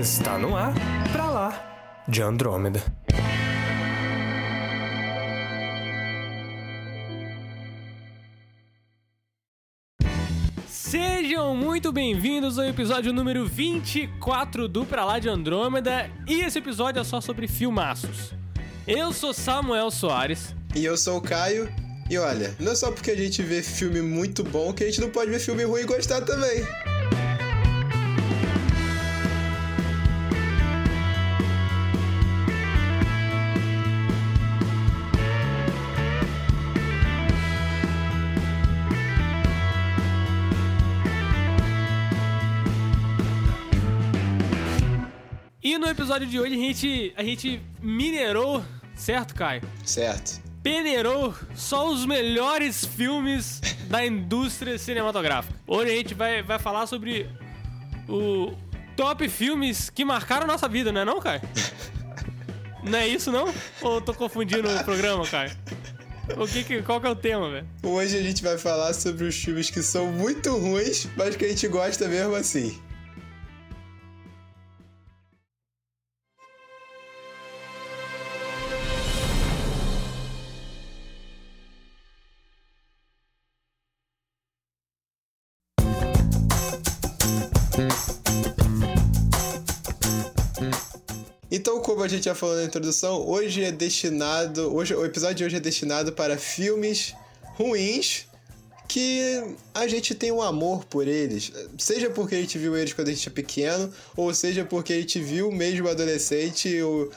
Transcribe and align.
Está 0.00 0.38
no 0.38 0.56
ar, 0.56 0.72
pra 1.12 1.30
lá, 1.30 2.04
de 2.08 2.22
Andrômeda. 2.22 2.82
Sejam 10.66 11.54
muito 11.54 11.92
bem-vindos 11.92 12.58
ao 12.58 12.64
episódio 12.64 13.12
número 13.12 13.46
24 13.46 14.66
do 14.66 14.86
Pra 14.86 15.04
Lá 15.04 15.18
de 15.18 15.28
Andrômeda. 15.28 16.10
E 16.26 16.40
esse 16.40 16.56
episódio 16.56 17.00
é 17.00 17.04
só 17.04 17.20
sobre 17.20 17.46
filmaços. 17.46 18.32
Eu 18.88 19.12
sou 19.12 19.34
Samuel 19.34 19.90
Soares. 19.90 20.54
E 20.74 20.82
eu 20.82 20.96
sou 20.96 21.18
o 21.18 21.20
Caio. 21.20 21.70
E 22.08 22.16
olha, 22.16 22.56
não 22.58 22.72
é 22.72 22.74
só 22.74 22.90
porque 22.90 23.10
a 23.10 23.16
gente 23.16 23.42
vê 23.42 23.62
filme 23.62 24.00
muito 24.00 24.42
bom 24.42 24.72
que 24.72 24.82
a 24.82 24.86
gente 24.86 25.02
não 25.02 25.10
pode 25.10 25.30
ver 25.30 25.40
filme 25.40 25.62
ruim 25.64 25.82
e 25.82 25.84
gostar 25.84 26.22
também. 26.22 26.64
E 45.70 45.78
no 45.78 45.86
episódio 45.86 46.26
de 46.26 46.36
hoje 46.36 46.54
a 46.54 46.56
gente, 46.56 47.14
a 47.16 47.22
gente 47.22 47.62
minerou, 47.80 48.64
certo, 48.96 49.36
Caio? 49.36 49.62
Certo. 49.84 50.42
Peneirou 50.64 51.32
só 51.54 51.88
os 51.88 52.04
melhores 52.04 52.84
filmes 52.84 53.60
da 53.88 54.04
indústria 54.04 54.76
cinematográfica. 54.76 55.54
Hoje 55.68 55.92
a 55.92 55.94
gente 55.94 56.12
vai, 56.12 56.42
vai 56.42 56.58
falar 56.58 56.88
sobre 56.88 57.30
o 58.08 58.52
top 58.96 59.28
filmes 59.28 59.88
que 59.88 60.04
marcaram 60.04 60.44
nossa 60.44 60.68
vida, 60.68 60.90
não 60.90 61.02
é 61.02 61.04
não, 61.04 61.20
Caio? 61.20 61.40
Não 62.82 62.98
é 62.98 63.06
isso, 63.06 63.30
não? 63.30 63.54
Ou 63.82 63.96
eu 63.96 64.00
tô 64.00 64.12
confundindo 64.12 64.68
o 64.68 64.84
programa, 64.84 65.24
Caio? 65.24 65.52
O 66.36 66.48
que, 66.48 66.64
que 66.64 66.82
qual 66.82 67.00
que 67.00 67.06
é 67.06 67.10
o 67.10 67.14
tema, 67.14 67.48
velho? 67.48 67.68
Hoje 67.82 68.16
a 68.16 68.22
gente 68.22 68.42
vai 68.42 68.58
falar 68.58 68.92
sobre 68.92 69.24
os 69.24 69.36
filmes 69.36 69.70
que 69.70 69.82
são 69.84 70.10
muito 70.10 70.50
ruins, 70.56 71.06
mas 71.16 71.36
que 71.36 71.44
a 71.44 71.48
gente 71.48 71.68
gosta 71.68 72.08
mesmo 72.08 72.34
assim. 72.34 72.76
Como 92.00 92.06
a 92.06 92.08
gente 92.08 92.24
já 92.24 92.34
falou 92.34 92.56
na 92.56 92.64
introdução, 92.64 93.28
hoje 93.28 93.62
é 93.62 93.70
destinado. 93.70 94.74
Hoje, 94.74 94.94
o 94.94 95.04
episódio 95.04 95.34
de 95.34 95.44
hoje 95.44 95.56
é 95.56 95.60
destinado 95.60 96.12
para 96.12 96.38
filmes 96.38 97.14
ruins 97.56 98.26
que 98.88 99.54
a 99.74 99.86
gente 99.86 100.14
tem 100.14 100.32
um 100.32 100.40
amor 100.40 100.86
por 100.86 101.06
eles. 101.06 101.52
Seja 101.76 102.08
porque 102.08 102.36
a 102.36 102.40
gente 102.40 102.56
viu 102.56 102.74
eles 102.74 102.94
quando 102.94 103.08
a 103.08 103.12
gente 103.12 103.28
é 103.28 103.30
pequeno, 103.30 103.92
ou 104.16 104.32
seja 104.32 104.64
porque 104.64 104.94
a 104.94 104.96
gente 104.96 105.20
viu 105.20 105.52
mesmo 105.52 105.90
adolescente 105.90 106.80
ou, 106.80 107.10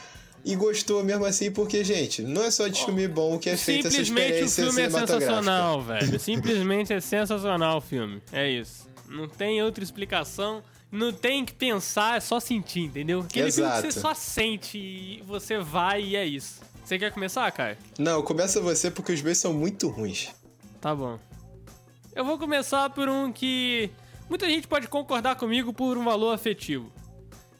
e 0.44 0.54
gostou 0.54 1.02
mesmo 1.02 1.24
assim, 1.24 1.50
porque, 1.50 1.82
gente, 1.82 2.22
não 2.22 2.44
é 2.44 2.52
só 2.52 2.68
de 2.68 2.84
filme 2.84 3.08
bom 3.08 3.40
que 3.40 3.50
é 3.50 3.56
feita 3.56 3.88
essa 3.88 4.04
Simplesmente 4.04 4.32
experiência 4.34 4.64
o 4.66 4.68
filme 4.68 4.82
é 4.82 4.90
sensacional, 4.90 5.80
velho. 5.88 6.20
Simplesmente 6.20 6.92
é 6.92 7.00
sensacional 7.00 7.78
o 7.78 7.82
filme. 7.82 8.22
É 8.34 8.50
isso. 8.50 8.86
Não 9.08 9.30
tem 9.30 9.64
outra 9.64 9.82
explicação. 9.82 10.62
Não 10.94 11.12
tem 11.12 11.44
que 11.44 11.54
pensar, 11.54 12.18
é 12.18 12.20
só 12.20 12.40
sentir, 12.40 12.82
entendeu? 12.82 13.22
Aquele 13.22 13.52
filme 13.52 13.68
que 13.68 13.78
Exato. 13.78 13.92
você 13.92 14.00
só 14.00 14.14
sente 14.14 14.78
e 14.78 15.24
você 15.26 15.58
vai 15.58 16.04
e 16.04 16.16
é 16.16 16.24
isso. 16.24 16.62
Você 16.86 17.00
quer 17.00 17.12
começar, 17.12 17.52
Caio? 17.52 17.76
Não, 17.98 18.22
começa 18.22 18.62
você 18.62 18.92
porque 18.92 19.12
os 19.12 19.20
meus 19.20 19.40
são 19.40 19.52
muito 19.56 19.90
ruins. 19.90 20.30
Tá 20.80 20.94
bom. 20.94 21.18
Eu 22.14 22.24
vou 22.24 22.38
começar 22.38 22.92
por 22.92 23.10
um 23.10 23.32
que 23.32 23.90
muita 24.30 24.48
gente 24.48 24.68
pode 24.68 24.88
concordar 24.88 25.36
comigo 25.36 25.74
por 25.74 25.98
um 25.98 26.04
valor 26.04 26.32
afetivo. 26.32 26.92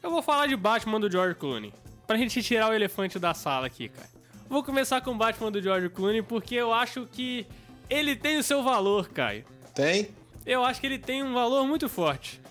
Eu 0.00 0.10
vou 0.10 0.22
falar 0.22 0.46
de 0.46 0.54
Batman 0.54 1.00
do 1.00 1.10
George 1.10 1.34
Clooney. 1.34 1.74
Pra 2.06 2.16
gente 2.16 2.40
tirar 2.40 2.70
o 2.70 2.72
elefante 2.72 3.18
da 3.18 3.34
sala 3.34 3.66
aqui, 3.66 3.88
cara. 3.88 4.08
Vou 4.48 4.62
começar 4.62 5.00
com 5.00 5.10
o 5.10 5.16
Batman 5.16 5.50
do 5.50 5.60
George 5.60 5.88
Clooney 5.88 6.22
porque 6.22 6.54
eu 6.54 6.72
acho 6.72 7.08
que 7.10 7.44
ele 7.90 8.14
tem 8.14 8.38
o 8.38 8.44
seu 8.44 8.62
valor, 8.62 9.08
Caio. 9.08 9.44
Tem? 9.74 10.10
Eu 10.46 10.64
acho 10.64 10.80
que 10.80 10.86
ele 10.86 11.00
tem 11.00 11.24
um 11.24 11.34
valor 11.34 11.66
muito 11.66 11.88
forte. 11.88 12.43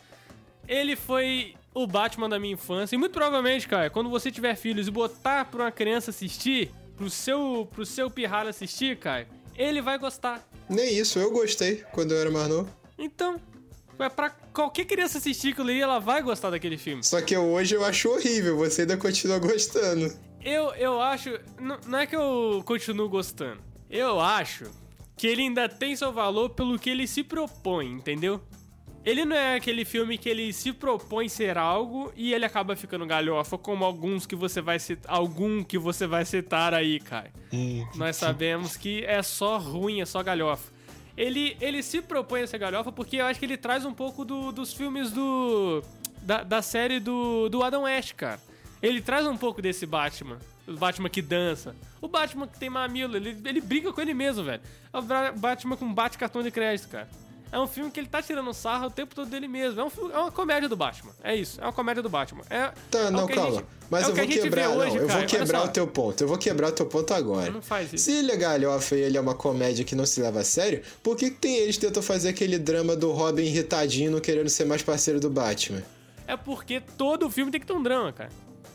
Ele 0.67 0.95
foi 0.95 1.55
o 1.73 1.87
Batman 1.87 2.29
da 2.29 2.39
minha 2.39 2.53
infância. 2.53 2.95
E 2.95 2.97
muito 2.97 3.11
provavelmente, 3.11 3.67
cara, 3.67 3.89
quando 3.89 4.09
você 4.09 4.31
tiver 4.31 4.55
filhos 4.55 4.87
e 4.87 4.91
botar 4.91 5.45
pra 5.45 5.63
uma 5.63 5.71
criança 5.71 6.11
assistir, 6.11 6.71
pro 6.95 7.09
seu, 7.09 7.67
pro 7.71 7.85
seu 7.85 8.09
pirralho 8.09 8.49
assistir, 8.49 8.97
cara, 8.97 9.27
ele 9.55 9.81
vai 9.81 9.97
gostar. 9.97 10.47
Nem 10.69 10.97
isso, 10.97 11.19
eu 11.19 11.31
gostei 11.31 11.83
quando 11.91 12.11
eu 12.11 12.19
era 12.19 12.31
mais 12.31 12.47
novo. 12.47 12.69
Então, 12.97 13.39
é 13.99 14.09
pra 14.09 14.29
qualquer 14.29 14.85
criança 14.85 15.17
assistir 15.17 15.49
aquilo 15.49 15.69
ali, 15.69 15.81
ela 15.81 15.99
vai 15.99 16.21
gostar 16.21 16.49
daquele 16.49 16.77
filme. 16.77 17.03
Só 17.03 17.21
que 17.21 17.35
eu, 17.35 17.43
hoje 17.43 17.75
eu 17.75 17.83
acho 17.83 18.09
horrível, 18.09 18.57
você 18.57 18.81
ainda 18.81 18.97
continua 18.97 19.39
gostando. 19.39 20.13
Eu, 20.43 20.73
eu 20.75 21.01
acho. 21.01 21.39
Não 21.87 21.97
é 21.97 22.05
que 22.05 22.15
eu 22.15 22.61
continuo 22.65 23.07
gostando. 23.07 23.61
Eu 23.89 24.19
acho 24.19 24.65
que 25.15 25.27
ele 25.27 25.43
ainda 25.43 25.69
tem 25.69 25.95
seu 25.95 26.11
valor 26.11 26.49
pelo 26.49 26.77
que 26.77 26.89
ele 26.89 27.07
se 27.07 27.23
propõe, 27.23 27.91
entendeu? 27.91 28.41
Ele 29.05 29.25
não 29.25 29.35
é 29.35 29.55
aquele 29.57 29.83
filme 29.83 30.17
que 30.17 30.29
ele 30.29 30.53
se 30.53 30.71
propõe 30.71 31.27
ser 31.27 31.57
algo 31.57 32.11
e 32.15 32.33
ele 32.33 32.45
acaba 32.45 32.73
ficando 32.75 33.05
galhofa, 33.05 33.57
como 33.57 33.83
alguns 33.83 34.25
que 34.25 34.35
você 34.35 34.61
vai 34.61 34.79
citar. 34.79 35.13
Algum 35.13 35.61
que 35.63 35.77
você 35.77 36.07
vai 36.07 36.23
citar 36.23 36.73
aí, 36.73 36.99
cara. 37.01 37.29
Nós 37.95 38.15
sabemos 38.15 38.77
que 38.77 39.03
é 39.05 39.21
só 39.21 39.57
ruim, 39.57 39.99
é 39.99 40.05
só 40.05 40.23
galhofa. 40.23 40.71
Ele, 41.17 41.57
ele 41.59 41.83
se 41.83 42.01
propõe 42.01 42.43
a 42.43 42.47
ser 42.47 42.57
galhofa 42.57 42.91
porque 42.91 43.17
eu 43.17 43.25
acho 43.25 43.39
que 43.39 43.45
ele 43.45 43.57
traz 43.57 43.83
um 43.85 43.93
pouco 43.93 44.23
do- 44.23 44.51
dos 44.51 44.73
filmes 44.73 45.11
do. 45.11 45.83
Da, 46.21 46.41
da 46.41 46.61
série 46.61 47.01
do, 47.01 47.49
do 47.49 47.61
Adam 47.61 47.83
West, 47.83 48.13
cara. 48.13 48.39
Ele 48.81 49.01
traz 49.01 49.27
um 49.27 49.35
pouco 49.35 49.61
desse 49.61 49.85
Batman. 49.85 50.39
O 50.65 50.77
Batman 50.77 51.09
que 51.09 51.21
dança. 51.21 51.75
O 52.01 52.07
Batman 52.07 52.47
que 52.47 52.57
tem 52.57 52.69
mamilo. 52.69 53.17
Ele, 53.17 53.37
ele 53.45 53.59
briga 53.59 53.91
com 53.91 53.99
ele 54.01 54.13
mesmo, 54.13 54.43
velho. 54.45 54.61
É 54.93 54.97
o 54.97 55.01
Batman 55.37 55.75
com 55.75 55.93
bate 55.93 56.17
cartão 56.17 56.41
de 56.41 56.49
crédito, 56.49 56.87
cara. 56.87 57.09
É 57.53 57.59
um 57.59 57.67
filme 57.67 57.91
que 57.91 57.99
ele 57.99 58.07
tá 58.07 58.19
tirando 58.19 58.51
sarro 58.51 58.87
o 58.87 58.89
tempo 58.89 59.13
todo 59.13 59.29
dele 59.29 59.47
mesmo. 59.47 59.79
É, 59.79 59.83
um 59.83 59.89
filme- 59.89 60.11
é 60.11 60.17
uma 60.17 60.31
comédia 60.31 60.67
do 60.67 60.75
Batman. 60.75 61.11
É 61.23 61.35
isso. 61.35 61.61
É 61.61 61.63
uma 61.63 61.71
comédia 61.71 62.01
do 62.01 62.09
Batman. 62.09 62.41
É, 62.49 62.71
Tá, 62.89 63.11
não, 63.11 63.27
calma. 63.27 63.51
gente- 63.57 63.65
Mas 63.91 64.07
eu 64.09 64.15
vou 64.15 64.27
quebrar, 64.27 64.69
hoje, 64.69 64.95
não, 64.95 65.01
eu 65.03 65.07
cara. 65.07 65.19
vou 65.19 65.27
quebrar 65.29 65.63
o 65.63 65.67
teu 65.67 65.85
ponto. 65.87 66.21
Eu 66.23 66.27
vou 66.27 66.37
quebrar 66.39 66.69
o 66.69 66.71
teu 66.71 66.85
ponto 66.87 67.13
agora. 67.13 67.51
Não 67.51 67.61
faz 67.61 67.93
isso. 67.93 68.05
Se 68.05 68.11
ele 68.11 68.31
é 68.31 68.35
galhofa 68.37 68.95
e 68.95 69.01
ele 69.01 69.17
é 69.19 69.21
uma 69.21 69.35
comédia 69.35 69.85
que 69.85 69.93
não 69.95 70.03
se 70.05 70.19
leva 70.19 70.39
a 70.39 70.43
sério, 70.43 70.81
por 71.03 71.15
que, 71.15 71.29
que 71.29 71.37
tem 71.37 71.57
eles 71.57 71.77
tentam 71.77 72.01
fazer 72.01 72.29
aquele 72.29 72.57
drama 72.57 72.95
do 72.95 73.11
Robin 73.11 73.43
irritadinho 73.43 74.09
não 74.11 74.19
querendo 74.19 74.49
ser 74.49 74.65
mais 74.65 74.81
parceiro 74.81 75.19
do 75.19 75.29
Batman? 75.29 75.83
É 76.25 76.35
porque 76.35 76.81
todo 76.97 77.29
filme 77.29 77.51
tem 77.51 77.61
que 77.61 77.67
ter 77.67 77.73
um 77.73 77.83
drama, 77.83 78.11
cara. 78.11 78.31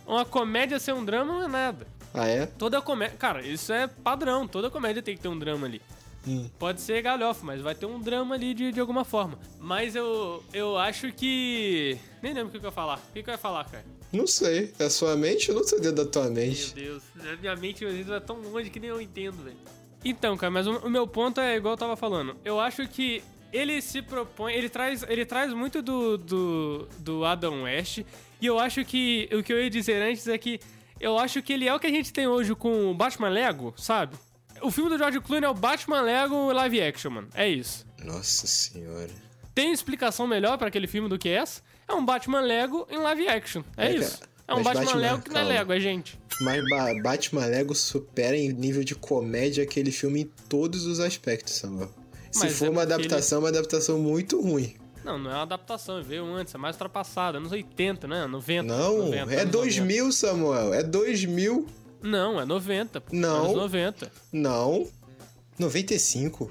Uma 0.06 0.25
comédia 0.25 0.78
ser 0.78 0.95
um 0.95 1.05
drama 1.05 1.33
não 1.33 1.43
é 1.43 1.49
nada. 1.49 1.84
Ah, 2.15 2.27
é? 2.28 2.47
Toda 2.47 2.81
comédia. 2.81 3.16
Cara, 3.19 3.43
isso 3.45 3.72
é 3.72 3.89
padrão. 3.89 4.47
Toda 4.47 4.71
comédia 4.71 5.03
tem 5.03 5.16
que 5.16 5.21
ter 5.22 5.28
um 5.28 5.39
drama 5.39 5.66
ali. 5.66 5.83
Hum. 6.28 6.50
Pode 6.59 6.81
ser 6.83 7.00
galhofa, 7.00 7.44
mas 7.44 7.62
vai 7.62 7.75
ter 7.75 7.87
um 7.87 7.99
drama 7.99 8.34
ali 8.34 8.53
de, 8.53 8.71
de 8.71 8.78
alguma 8.78 9.03
forma. 9.05 9.39
Mas 9.59 9.97
eu, 9.97 10.44
eu 10.53 10.77
acho 10.77 11.11
que. 11.12 11.99
Nem 12.22 12.34
lembro 12.34 12.49
o 12.49 12.53
que, 12.53 12.59
que 12.59 12.66
eu 12.66 12.69
ia 12.69 12.72
falar. 12.72 12.99
O 12.99 13.12
que, 13.15 13.22
que 13.22 13.31
eu 13.31 13.33
ia 13.33 13.39
falar, 13.39 13.65
cara? 13.65 13.84
Não 14.12 14.27
sei. 14.27 14.72
É 14.78 14.84
a 14.84 14.91
sua 14.91 15.16
mente? 15.16 15.49
Eu 15.49 15.55
não 15.55 15.65
sei 15.65 15.81
dentro 15.81 16.05
da 16.05 16.11
tua 16.11 16.25
Meu 16.25 16.33
mente. 16.33 16.75
Deus. 16.75 17.03
Minha 17.41 17.56
mente 17.56 17.84
às 17.84 17.93
vezes 17.93 18.06
vai 18.06 18.21
tão 18.21 18.37
longe 18.37 18.69
que 18.69 18.78
nem 18.78 18.91
eu 18.91 19.00
entendo, 19.00 19.43
velho. 19.43 19.56
Então, 20.05 20.37
cara, 20.37 20.50
mas 20.50 20.66
o, 20.66 20.78
o 20.78 20.91
meu 20.91 21.06
ponto 21.06 21.41
é 21.41 21.56
igual 21.56 21.75
eu 21.75 21.78
tava 21.78 21.97
falando. 21.97 22.37
Eu 22.45 22.60
acho 22.60 22.87
que 22.87 23.22
ele 23.53 23.81
se 23.81 24.03
propõe. 24.03 24.53
Ele 24.53 24.69
traz, 24.69 25.03
ele 25.09 25.25
traz 25.25 25.53
muito 25.55 25.81
do, 25.81 26.19
do, 26.19 26.89
do 26.99 27.25
Adam 27.25 27.63
West. 27.63 28.03
E 28.41 28.47
eu 28.47 28.59
acho 28.59 28.84
que. 28.84 29.28
O 29.33 29.42
que 29.42 29.53
eu 29.53 29.63
ia 29.63 29.71
dizer 29.71 30.03
antes 30.03 30.27
é 30.28 30.36
que. 30.36 30.60
Eu 31.01 31.16
acho 31.19 31.41
que 31.42 31.53
ele 31.53 31.66
é 31.66 31.74
o 31.74 31.78
que 31.78 31.86
a 31.86 31.91
gente 31.91 32.13
tem 32.13 32.27
hoje 32.27 32.54
com 32.54 32.91
o 32.91 32.95
Batman 32.95 33.28
Lego, 33.28 33.72
sabe? 33.77 34.16
O 34.63 34.71
filme 34.71 34.91
do 34.91 34.99
George 34.99 35.21
Clooney 35.21 35.47
é 35.47 35.51
o 35.51 35.55
Batman 35.55 36.01
Lego 36.03 36.53
live 36.53 36.81
action, 36.83 37.10
mano. 37.10 37.28
É 37.34 37.49
isso. 37.49 37.87
Nossa 38.05 38.47
senhora. 38.47 39.10
Tem 39.55 39.72
explicação 39.72 40.27
melhor 40.27 40.57
pra 40.59 40.69
aquele 40.69 40.87
filme 40.87 41.09
do 41.09 41.19
que 41.19 41.28
essa? 41.28 41.60
É 41.89 41.93
um 41.95 42.05
Batman 42.05 42.41
Lego 42.41 42.87
em 42.91 42.99
live 42.99 43.28
action. 43.28 43.63
É, 43.77 43.89
É, 43.89 43.97
isso. 43.97 44.19
cara. 44.19 44.31
É 44.49 44.55
um 44.55 44.63
Batman, 44.63 44.84
Batman- 44.84 45.01
Lego 45.01 45.22
que 45.22 45.31
não 45.31 45.41
é. 45.41 45.45
Lego, 45.45 45.72
é 45.75 45.81
gente. 45.81 46.19
Mas 46.41 46.65
Ba- 46.71 46.95
Batman 47.03 47.45
Lego 47.47 47.75
supera 47.75 48.37
em 48.37 48.51
nível 48.53 48.83
de 48.83 48.95
comédia 48.95 49.65
aquele 49.65 49.91
filme 49.93 50.22
em 50.22 50.31
todos 50.49 50.87
os 50.87 51.01
aspectos, 51.01 51.55
Samuel. 51.55 51.91
Se 52.31 52.45
Mas 52.45 52.59
for 52.59 52.66
é 52.66 52.71
uma 52.71 52.83
adaptação, 52.83 53.39
é 53.39 53.41
uma 53.43 53.49
adaptação 53.49 53.99
muito 53.99 54.41
ruim. 54.41 54.75
Não, 55.05 55.19
não 55.19 55.31
é 55.31 55.34
uma 55.34 55.43
adaptação, 55.43 56.03
veio 56.03 56.25
antes, 56.34 56.55
é 56.55 56.59
mais 56.59 56.77
ultrapassada, 56.77 57.39
anos 57.39 57.51
80, 57.53 58.07
né? 58.07 58.27
90. 58.27 58.63
Não, 58.75 58.99
90, 59.07 59.33
é 59.34 59.41
anos 59.41 59.53
2000, 59.53 60.13
Samuel. 60.13 60.72
É 60.75 60.83
2000. 60.83 61.66
90. 62.03 62.09
Não, 62.09 62.41
é 62.41 62.45
90. 62.45 63.00
pô. 63.00 63.15
Não. 63.15 63.45
Anos 63.47 63.56
90. 63.56 64.12
Não. 64.33 64.86
95. 65.59 66.50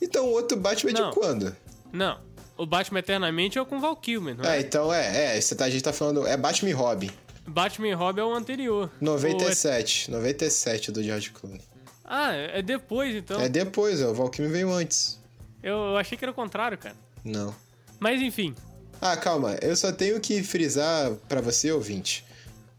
Então 0.00 0.26
o 0.26 0.30
outro 0.32 0.56
Batman 0.58 0.90
é 0.90 0.94
Não. 0.94 1.10
de 1.10 1.14
quando? 1.16 1.56
Não. 1.92 2.20
o 2.56 2.66
Batman 2.66 2.98
Eternamente 3.00 3.58
é 3.58 3.62
o 3.62 3.66
com 3.66 3.80
Val 3.80 3.96
Kilmer, 3.96 4.36
não 4.36 4.44
É, 4.44 4.58
é? 4.58 4.60
então 4.60 4.92
é, 4.92 5.36
é, 5.36 5.40
você 5.40 5.54
tá, 5.54 5.64
a 5.64 5.70
gente 5.70 5.82
tá 5.82 5.92
falando. 5.92 6.26
É 6.26 6.36
Batman 6.36 6.70
e 6.70 6.72
Robin. 6.72 7.10
Batman 7.46 7.88
e 7.88 7.92
Robin 7.92 8.20
é 8.20 8.24
o 8.24 8.34
anterior. 8.34 8.90
O 9.00 9.04
97. 9.04 10.10
97 10.10 10.92
do 10.92 11.02
George 11.02 11.30
Clooney. 11.30 11.58
é- 11.60 11.82
Ah, 12.04 12.32
é 12.34 12.62
depois, 12.62 13.14
então. 13.16 13.40
É 13.40 13.48
depois, 13.48 14.02
ó, 14.02 14.10
o 14.10 14.14
Valkyrie 14.14 14.50
veio 14.50 14.70
antes. 14.72 15.18
Eu, 15.62 15.76
eu 15.76 15.96
achei 15.96 16.16
que 16.18 16.24
era 16.24 16.30
o 16.30 16.34
contrário, 16.34 16.76
cara. 16.76 16.94
Não. 17.24 17.54
Mas 17.98 18.20
enfim. 18.20 18.54
Ah, 19.00 19.16
calma, 19.16 19.56
eu 19.62 19.74
só 19.74 19.90
tenho 19.90 20.20
que 20.20 20.42
frisar 20.42 21.10
pra 21.28 21.40
você, 21.40 21.72
ouvinte, 21.72 22.24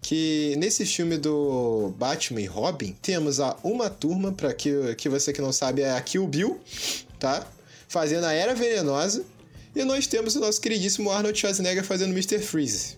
que 0.04 0.54
nesse 0.58 0.86
filme 0.86 1.18
do 1.18 1.94
Batman 1.98 2.42
e 2.42 2.46
Robin, 2.46 2.94
temos 3.02 3.40
a 3.40 3.56
Uma 3.64 3.90
Turma, 3.90 4.32
pra 4.34 4.54
que, 4.54 4.94
que 4.96 5.08
você 5.10 5.32
que 5.34 5.42
não 5.42 5.52
sabe 5.54 5.82
é 5.82 5.92
a 5.94 6.02
Kill 6.02 6.28
Bill, 6.28 6.60
tá? 7.18 7.48
Fazendo 7.88 8.26
a 8.26 8.34
Era 8.34 8.54
Venenosa. 8.54 9.24
E 9.76 9.84
nós 9.84 10.06
temos 10.06 10.36
o 10.36 10.40
nosso 10.40 10.62
queridíssimo 10.62 11.10
Arnold 11.10 11.40
Schwarzenegger 11.40 11.84
fazendo 11.84 12.12
Mr. 12.12 12.38
Freeze. 12.40 12.98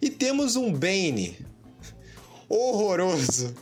E 0.00 0.08
temos 0.10 0.54
um 0.54 0.72
Bane 0.72 1.36
horroroso. 2.48 3.54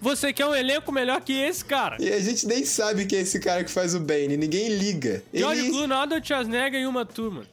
Você 0.00 0.32
quer 0.32 0.46
um 0.46 0.54
elenco 0.54 0.90
melhor 0.92 1.20
que 1.20 1.32
esse, 1.32 1.64
cara? 1.64 1.96
E 2.00 2.12
a 2.12 2.18
gente 2.20 2.46
nem 2.46 2.64
sabe 2.64 3.06
quem 3.06 3.18
é 3.18 3.22
esse 3.22 3.38
cara 3.38 3.62
que 3.64 3.70
faz 3.70 3.94
o 3.94 4.00
Bane, 4.00 4.36
ninguém 4.36 4.68
liga. 4.68 5.22
George 5.32 5.60
Ele- 5.60 5.70
Clooney, 5.70 5.96
Arnold 5.96 6.26
Schwarzenegger 6.26 6.80
e 6.80 6.86
uma 6.86 7.04
turma. 7.06 7.44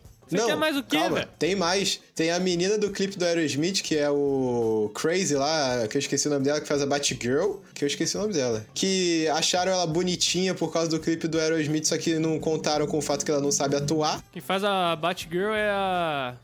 Você 0.41 0.47
quer 0.47 0.55
mais 0.55 0.77
o 0.77 0.83
quê, 0.83 0.97
velho? 1.09 1.27
Tem 1.37 1.55
mais. 1.55 1.99
Tem 2.15 2.31
a 2.31 2.39
menina 2.39 2.77
do 2.77 2.91
clipe 2.91 3.17
do 3.17 3.25
Aerosmith, 3.25 3.81
que 3.81 3.97
é 3.97 4.09
o 4.09 4.91
Crazy 4.93 5.35
lá, 5.35 5.87
que 5.87 5.97
eu 5.97 5.99
esqueci 5.99 6.27
o 6.27 6.31
nome 6.31 6.45
dela, 6.45 6.61
que 6.61 6.67
faz 6.67 6.81
a 6.81 6.85
Batgirl, 6.85 7.57
que 7.73 7.83
eu 7.83 7.87
esqueci 7.87 8.15
o 8.17 8.21
nome 8.21 8.33
dela. 8.33 8.65
Que 8.73 9.27
acharam 9.29 9.71
ela 9.71 9.87
bonitinha 9.87 10.53
por 10.53 10.71
causa 10.71 10.89
do 10.89 10.99
clipe 10.99 11.27
do 11.27 11.39
Aerosmith, 11.39 11.85
só 11.85 11.97
que 11.97 12.19
não 12.19 12.39
contaram 12.39 12.85
com 12.87 12.97
o 12.97 13.01
fato 13.01 13.25
que 13.25 13.31
ela 13.31 13.41
não 13.41 13.51
sabe 13.51 13.75
atuar. 13.75 14.23
Quem 14.31 14.41
faz 14.41 14.63
a 14.63 14.95
Batgirl 14.95 15.53
é 15.53 15.69
a... 15.69 16.35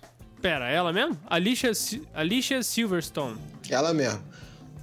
Pera, 0.42 0.70
ela 0.70 0.94
mesmo? 0.94 1.20
Alicia, 1.30 1.72
Alicia 2.14 2.64
Silverstone. 2.64 3.38
Ela 3.70 3.94
mesmo. 3.94 4.24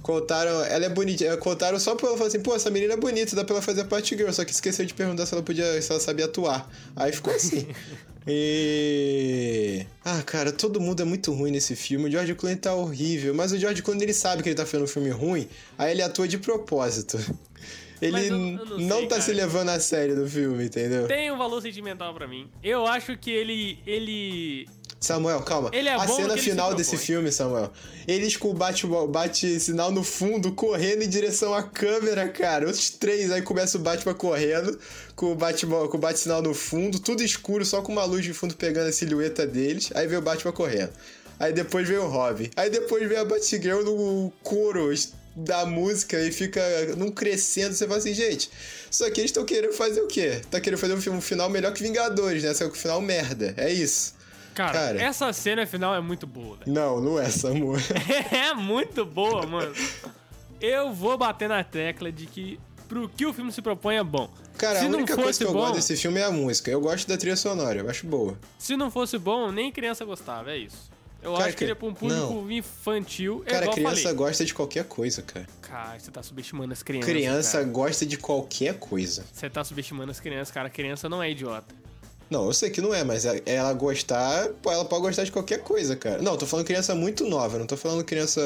Contaram, 0.03 0.63
ela 0.63 0.85
é 0.85 0.89
bonitinha. 0.89 1.35
Contaram 1.35 1.77
só 1.79 1.95
pra 1.95 2.07
ela 2.07 2.17
falar 2.17 2.29
assim, 2.29 2.39
pô, 2.39 2.55
essa 2.55 2.69
menina 2.69 2.93
é 2.93 2.97
bonita, 2.97 3.35
dá 3.35 3.43
pra 3.43 3.55
ela 3.55 3.61
fazer 3.61 3.81
a 3.81 3.83
Batgirl. 3.83 4.31
Só 4.31 4.45
que 4.45 4.51
esqueceu 4.51 4.85
de 4.85 4.93
perguntar 4.93 5.25
se 5.25 5.33
ela 5.33 5.43
podia, 5.43 5.81
se 5.81 5.91
ela 5.91 5.99
sabia 5.99 6.25
atuar. 6.25 6.69
Aí 6.95 7.11
ficou 7.11 7.33
assim. 7.33 7.67
e. 8.27 9.85
Ah, 10.03 10.21
cara, 10.23 10.51
todo 10.51 10.79
mundo 10.79 11.01
é 11.01 11.05
muito 11.05 11.31
ruim 11.33 11.51
nesse 11.51 11.75
filme. 11.75 12.07
O 12.07 12.11
George 12.11 12.33
Clooney 12.35 12.57
tá 12.59 12.73
horrível. 12.73 13.33
Mas 13.33 13.51
o 13.51 13.57
George 13.57 13.81
Clooney 13.81 14.03
ele 14.03 14.13
sabe 14.13 14.43
que 14.43 14.49
ele 14.49 14.55
tá 14.55 14.65
fazendo 14.65 14.83
um 14.83 14.87
filme 14.87 15.09
ruim, 15.09 15.47
aí 15.77 15.91
ele 15.91 16.01
atua 16.01 16.27
de 16.27 16.37
propósito. 16.37 17.17
Ele 17.99 18.15
eu- 18.15 18.23
eu 18.25 18.37
não 18.37 18.77
não, 18.77 18.97
sei, 18.99 19.07
tá 19.07 19.15
cara. 19.15 19.21
se 19.23 19.33
levando 19.33 19.69
a 19.69 19.79
sério 19.79 20.15
do 20.15 20.29
filme, 20.29 20.65
entendeu? 20.65 21.07
Tem 21.07 21.31
um 21.31 21.37
valor 21.37 21.59
sentimental 21.63 22.13
pra 22.13 22.27
mim. 22.27 22.47
Eu 22.61 22.85
acho 22.85 23.17
que 23.17 23.31
ele... 23.31 23.79
Ele... 23.87 24.67
Samuel, 24.99 25.41
calma. 25.41 25.69
Ele 25.73 25.89
é 25.89 25.93
a 25.93 26.07
cena 26.07 26.33
que 26.33 26.41
final 26.41 26.73
desse 26.73 26.97
filme, 26.97 27.31
Samuel. 27.31 27.71
Eles 28.07 28.35
com 28.35 28.49
o 28.49 28.53
bate, 28.53 28.87
bate 29.09 29.59
sinal 29.59 29.91
no 29.91 30.03
fundo, 30.03 30.53
correndo 30.53 31.03
em 31.03 31.09
direção 31.09 31.53
à 31.53 31.61
câmera, 31.61 32.27
cara. 32.29 32.67
Os 32.67 32.89
três, 32.89 33.31
aí 33.31 33.41
começa 33.41 33.77
o 33.77 33.81
Batman 33.81 34.13
correndo, 34.13 34.79
com 35.15 35.31
o 35.31 35.35
Batman, 35.35 35.87
com 35.87 35.97
o 35.97 35.99
bate 35.99 36.19
sinal 36.19 36.41
no 36.41 36.53
fundo, 36.53 36.99
tudo 36.99 37.23
escuro, 37.23 37.63
só 37.63 37.81
com 37.81 37.91
uma 37.91 38.05
luz 38.05 38.23
de 38.23 38.33
fundo 38.33 38.55
pegando 38.55 38.87
a 38.87 38.91
silhueta 38.91 39.45
deles. 39.45 39.89
Aí 39.93 40.07
vem 40.07 40.17
o 40.17 40.21
Batman 40.21 40.51
correndo. 40.51 40.91
Aí 41.39 41.53
depois 41.53 41.87
vem 41.87 41.97
o 41.97 42.07
Robin. 42.07 42.49
Aí 42.55 42.69
depois 42.69 43.07
vem 43.07 43.17
a 43.17 43.25
Batgirl 43.25 43.83
no 43.83 44.33
coro 44.41 44.91
da 45.35 45.67
música 45.67 46.19
e 46.19 46.31
fica 46.31 46.61
num 46.97 47.11
crescendo. 47.11 47.75
Você 47.75 47.85
fala 47.85 47.99
assim, 47.99 48.13
gente, 48.13 48.49
isso 48.89 49.05
aqui 49.05 49.21
eles 49.21 49.29
estão 49.29 49.45
querendo 49.45 49.73
fazer 49.73 50.01
o 50.01 50.07
quê? 50.07 50.41
Tá 50.49 50.59
querendo 50.59 50.79
fazer 50.79 50.93
um 50.93 51.01
filme 51.01 51.19
um 51.19 51.21
final 51.21 51.47
melhor 51.47 51.71
que 51.73 51.83
Vingadores, 51.83 52.41
né? 52.41 52.53
Só 52.55 52.65
que 52.65 52.71
o 52.71 52.81
final 52.81 52.99
merda. 52.99 53.53
É 53.55 53.71
isso. 53.71 54.16
Cara, 54.57 54.71
Cara. 54.73 54.99
essa 55.01 55.31
cena 55.31 55.67
final 55.67 55.93
é 55.93 56.01
muito 56.01 56.25
boa, 56.25 56.57
velho. 56.57 56.73
Não, 56.73 56.99
não 56.99 57.19
é, 57.19 57.29
Samuel. 57.29 57.79
É 58.31 58.55
muito 58.55 59.05
boa, 59.05 59.45
mano. 59.45 59.71
Eu 60.59 60.91
vou 60.91 61.15
bater 61.15 61.47
na 61.47 61.63
tecla 61.63 62.11
de 62.11 62.25
que 62.25 62.59
pro 62.87 63.07
que 63.07 63.23
o 63.25 63.31
filme 63.33 63.51
se 63.51 63.61
propõe 63.61 63.97
é 63.97 64.03
bom. 64.03 64.27
Cara, 64.57 64.79
se 64.79 64.85
a 64.85 64.89
única 64.89 65.15
coisa 65.15 65.37
que 65.37 65.45
eu 65.45 65.53
bom, 65.53 65.59
gosto 65.59 65.75
desse 65.75 65.95
filme 65.95 66.19
é 66.19 66.23
a 66.23 66.31
música. 66.31 66.71
Eu 66.71 66.81
gosto 66.81 67.07
da 67.07 67.15
trilha 67.15 67.35
sonora, 67.35 67.77
eu 67.79 67.87
acho 67.87 68.07
boa. 68.07 68.35
Se 68.57 68.75
não 68.75 68.89
fosse 68.89 69.19
bom, 69.19 69.51
nem 69.51 69.71
criança 69.71 70.03
gostava, 70.03 70.51
é 70.51 70.57
isso. 70.57 70.89
Eu 71.21 71.33
Cara, 71.33 71.45
acho 71.45 71.57
que 71.57 71.63
ele 71.63 71.71
é 71.71 71.75
pra 71.75 71.87
um 71.87 71.93
público 71.93 72.33
não. 72.33 72.51
infantil. 72.51 73.43
É 73.45 73.51
Cara, 73.51 73.67
criança 73.67 74.01
falei. 74.01 74.13
gosta 74.15 74.43
de 74.45 74.53
qualquer 74.55 74.85
coisa, 74.85 75.21
cara. 75.21 75.47
Cara, 75.61 75.99
você 75.99 76.09
tá 76.09 76.23
subestimando 76.23 76.73
as 76.73 76.81
crianças. 76.81 77.09
Criança 77.09 77.57
cara. 77.59 77.69
gosta 77.69 78.05
de 78.05 78.17
qualquer 78.17 78.79
coisa. 78.79 79.23
Você 79.31 79.49
tá 79.49 79.63
subestimando 79.63 80.09
as 80.09 80.19
crianças, 80.19 80.51
cara. 80.51 80.69
Criança 80.69 81.07
não 81.07 81.21
é 81.21 81.29
idiota. 81.29 81.75
Não, 82.29 82.45
eu 82.45 82.53
sei 82.53 82.69
que 82.69 82.81
não 82.81 82.93
é, 82.93 83.03
mas 83.03 83.25
é- 83.25 83.41
ela 83.45 83.71
gostar, 83.73 84.49
ela 84.65 84.83
pode 84.85 85.01
gostar 85.01 85.23
de 85.23 85.31
qualquer 85.31 85.59
coisa, 85.63 85.95
cara. 85.95 86.21
Não, 86.21 86.35
tô 86.37 86.45
falando 86.45 86.65
criança 86.65 86.93
muito 86.93 87.25
nova, 87.25 87.57
não 87.57 87.65
tô 87.65 87.77
falando 87.77 88.03
criança 88.03 88.41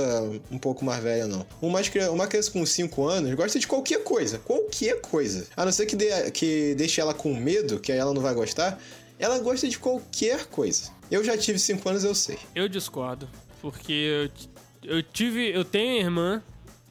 um 0.51 0.57
pouco 0.57 0.86
mais 0.86 1.01
velha, 1.04 1.25
não. 1.28 1.45
Uma, 1.62 1.81
cri- 1.81 2.07
uma 2.10 2.28
criança 2.28 2.51
com 2.51 2.66
5 2.66 3.07
anos 3.07 3.33
gosta 3.33 3.57
de 3.60 3.68
qualquer 3.68 4.04
coisa, 4.04 4.38
qualquer 4.39 5.01
coisa. 5.01 5.48
A 5.57 5.66
não 5.66 5.72
ser 5.72 5.86
que, 5.88 5.95
dê, 5.95 6.30
que 6.31 6.75
deixe 6.75 7.01
ela 7.01 7.13
com 7.13 7.33
medo, 7.33 7.80
que 7.80 7.92
aí 7.92 7.98
ela 7.98 8.13
não 8.13 8.22
vai 8.22 8.33
gostar, 8.36 8.80
ela 9.18 9.39
gosta 9.39 9.68
de 9.68 9.78
qualquer 9.80 10.45
coisa. 10.45 10.92
Eu 11.10 11.24
já 11.24 11.36
tive 11.38 11.57
5 11.60 11.88
anos, 11.89 12.04
eu 12.04 12.13
sei. 12.16 12.38
Eu 12.56 12.69
discordo. 12.69 13.27
Porque 13.62 13.92
eu, 14.84 14.98
eu 14.98 15.04
tive. 15.04 15.51
Eu 15.51 15.63
tenho 15.66 16.00
irmã 16.00 16.42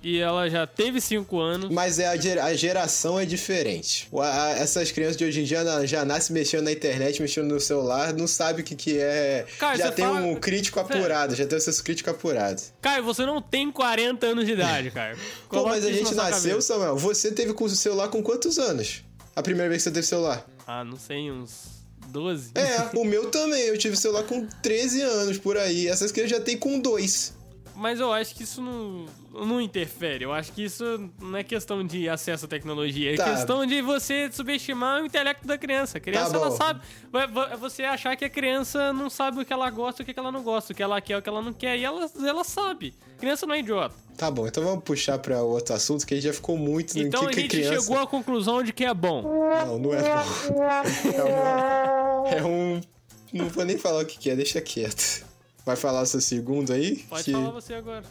e 0.03 0.19
ela 0.19 0.49
já 0.49 0.67
teve 0.67 1.01
5 1.01 1.39
anos. 1.39 1.71
Mas 1.71 1.99
é 1.99 2.07
a, 2.07 2.17
gera- 2.17 2.45
a 2.45 2.55
geração 2.55 3.19
é 3.19 3.25
diferente. 3.25 4.09
Essas 4.57 4.91
crianças 4.91 5.17
de 5.17 5.25
hoje 5.25 5.41
em 5.41 5.45
dia 5.45 5.61
já 5.87 6.05
nascem 6.05 6.35
mexendo 6.35 6.65
na 6.65 6.73
internet, 6.73 7.21
mexendo 7.21 7.47
no 7.53 7.61
celular, 7.61 8.13
não 8.13 8.27
sabe 8.27 8.63
o 8.63 8.65
que, 8.65 8.75
que 8.75 8.99
é. 8.99 9.45
Cara, 9.59 9.77
já 9.79 9.93
tem 9.93 10.05
fala- 10.05 10.21
um 10.21 10.35
crítico 10.37 10.81
apurado, 10.81 11.35
já 11.35 11.47
tem 11.47 11.59
o 11.59 11.61
senso 11.61 11.83
crítico 11.85 12.11
apurado. 12.11 12.61
Caio, 12.81 13.05
você 13.05 13.25
não 13.27 13.41
tem 13.43 13.71
40 13.71 14.27
anos 14.27 14.47
de 14.47 14.53
idade, 14.53 14.91
cara. 14.93 15.17
Pô, 15.49 15.65
mas 15.65 15.85
a 15.85 15.93
gente 15.93 16.15
nasceu, 16.15 16.51
cabeça. 16.51 16.61
Samuel. 16.75 16.97
Você 16.97 17.31
teve 17.33 17.53
com 17.53 17.65
o 17.65 17.69
celular 17.69 18.09
com 18.09 18.23
quantos 18.23 18.59
anos? 18.59 19.03
A 19.37 19.43
primeira 19.43 19.69
vez 19.69 19.83
que 19.83 19.89
você 19.89 19.95
teve 19.95 20.07
celular? 20.07 20.47
Ah, 20.67 20.85
não 20.85 20.97
sei, 20.97 21.31
uns 21.31 21.81
12? 22.09 22.51
É, 22.55 22.91
o 22.99 23.05
meu 23.05 23.31
também. 23.31 23.63
Eu 23.63 23.79
tive 23.79 23.97
celular 23.97 24.25
com 24.25 24.47
13 24.63 25.03
anos 25.03 25.39
por 25.39 25.57
aí. 25.57 25.87
Essas 25.89 26.11
crianças 26.11 26.37
já 26.39 26.41
tem 26.43 26.57
com 26.57 26.79
dois. 26.81 27.33
Mas 27.77 27.99
eu 28.01 28.13
acho 28.13 28.35
que 28.35 28.43
isso 28.43 28.61
não, 28.61 29.07
não 29.33 29.61
interfere. 29.61 30.25
Eu 30.25 30.33
acho 30.33 30.53
que 30.53 30.63
isso 30.65 30.85
não 31.21 31.37
é 31.39 31.43
questão 31.45 31.85
de 31.87 32.09
acesso 32.09 32.45
à 32.45 32.49
tecnologia. 32.49 33.13
É 33.15 33.17
Tá. 33.17 33.31
questão 33.33 33.65
de 33.67 33.81
você 33.83 34.31
subestimar 34.33 35.03
o 35.03 35.07
intelecto 35.07 35.47
da 35.47 35.57
criança. 35.57 35.99
A 35.99 36.01
criança, 36.01 36.31
Tá 36.33 36.37
ela 36.37 36.51
sabe. 36.51 36.81
Você 37.59 37.83
achar 37.85 38.17
que 38.17 38.25
a 38.25 38.31
criança 38.31 38.93
não 38.93 39.09
sabe 39.09 39.41
o 39.41 39.45
que 39.45 39.53
ela 39.53 39.69
gosta 39.71 40.03
e 40.03 40.05
o 40.05 40.07
que 40.13 40.19
ela 40.19 40.31
não 40.33 40.43
gosta, 40.43 40.73
o 40.73 40.77
que 40.77 40.83
ela 40.83 41.01
quer 41.01 41.17
o 41.19 41.23
que 41.23 41.29
ela 41.29 41.41
não 41.43 41.53
quer. 41.53 41.79
E 41.79 41.85
ela, 41.85 42.11
ela 42.27 42.45
sabe. 42.45 42.95
criança 43.19 43.47
não 43.47 43.55
é 43.55 43.61
idiota. 43.61 43.95
Tá 44.17 44.31
bom, 44.31 44.47
então 44.47 44.63
vamos 44.63 44.85
puxar 44.85 45.19
pra 45.19 45.41
outro 45.43 45.75
assunto 45.75 46.07
que 46.07 46.13
a 46.13 46.17
gente 46.19 46.27
já 46.27 46.33
ficou 46.35 46.57
muito 46.59 46.95
no 46.99 47.03
Então 47.05 47.21
que, 47.23 47.27
a 47.27 47.31
que 47.31 47.41
gente 47.41 47.51
criança. 47.57 47.81
chegou 47.81 47.99
à 47.99 48.07
conclusão 48.07 48.63
de 48.63 48.71
que 48.73 48.85
é 48.85 48.93
bom. 48.93 49.23
Não, 49.67 49.79
não 49.79 49.95
é 49.95 50.03
bom. 50.03 50.21
É 52.37 52.43
um. 52.45 52.81
Não 53.33 53.49
vou 53.49 53.65
nem 53.65 53.79
falar 53.79 54.03
o 54.03 54.07
que, 54.07 54.19
que 54.19 54.29
é, 54.31 54.37
deixa 54.37 54.61
quieto. 54.61 55.25
Vai 55.65 55.77
falar 55.77 56.03
o 56.03 56.07
seu 56.07 56.21
segundo 56.21 56.73
aí? 56.73 56.97
Pode 57.09 57.25
Que- 57.25 57.33
falar 57.33 57.51
você 57.51 57.75
agora. 57.75 58.05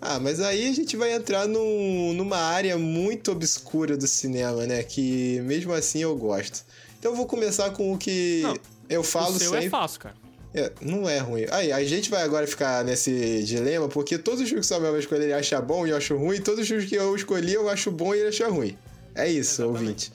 Ah, 0.00 0.18
mas 0.18 0.40
aí 0.40 0.68
a 0.68 0.72
gente 0.74 0.96
vai 0.96 1.12
entrar 1.12 1.46
num, 1.46 2.12
numa 2.14 2.36
área 2.38 2.76
muito 2.76 3.30
obscura 3.30 3.96
do 3.96 4.06
cinema, 4.06 4.66
né? 4.66 4.82
Que 4.82 5.40
mesmo 5.42 5.72
assim 5.72 6.00
eu 6.00 6.14
gosto. 6.16 6.64
Então 6.98 7.12
eu 7.12 7.16
vou 7.16 7.26
começar 7.26 7.70
com 7.70 7.92
o 7.92 7.98
que 7.98 8.40
Não, 8.42 8.56
eu 8.88 9.02
falo 9.04 9.34
o 9.36 9.38
seu 9.38 9.50
sempre. 9.50 9.66
é 9.66 9.70
fácil, 9.70 10.00
cara. 10.00 10.14
É, 10.54 10.70
não 10.82 11.08
é 11.08 11.18
ruim. 11.18 11.46
Aí, 11.50 11.72
a 11.72 11.82
gente 11.84 12.10
vai 12.10 12.22
agora 12.22 12.46
ficar 12.46 12.84
nesse 12.84 13.42
dilema, 13.44 13.88
porque 13.88 14.18
todos 14.18 14.40
os 14.40 14.48
filmes 14.48 14.66
que 14.66 14.72
o 14.72 14.76
Samuel 14.76 14.92
vai 14.92 15.00
escolher 15.00 15.24
ele 15.24 15.32
acha 15.32 15.58
bom 15.62 15.86
e 15.86 15.90
eu 15.90 15.96
acho 15.96 16.14
ruim, 16.16 16.36
e 16.36 16.40
todos 16.40 16.60
os 16.60 16.68
filmes 16.68 16.86
que 16.88 16.94
eu 16.94 17.16
escolhi 17.16 17.54
eu 17.54 17.68
acho 17.70 17.90
bom 17.90 18.14
e 18.14 18.18
ele 18.18 18.28
acha 18.28 18.48
ruim. 18.48 18.76
É 19.14 19.26
isso, 19.30 19.62
Exatamente. 19.62 19.80
ouvinte. 19.80 20.12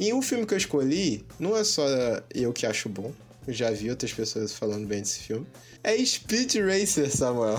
E 0.00 0.12
um 0.12 0.20
filme 0.22 0.44
que 0.46 0.54
eu 0.54 0.58
escolhi, 0.58 1.24
não 1.38 1.56
é 1.56 1.62
só 1.64 1.84
eu 2.34 2.52
que 2.52 2.66
acho 2.66 2.88
bom, 2.88 3.12
eu 3.48 3.54
já 3.54 3.70
vi 3.70 3.88
outras 3.88 4.12
pessoas 4.12 4.52
falando 4.52 4.86
bem 4.86 5.00
desse 5.00 5.20
filme, 5.20 5.46
é 5.82 5.96
Speed 6.04 6.56
Racer, 6.56 7.10
Samuel. 7.10 7.56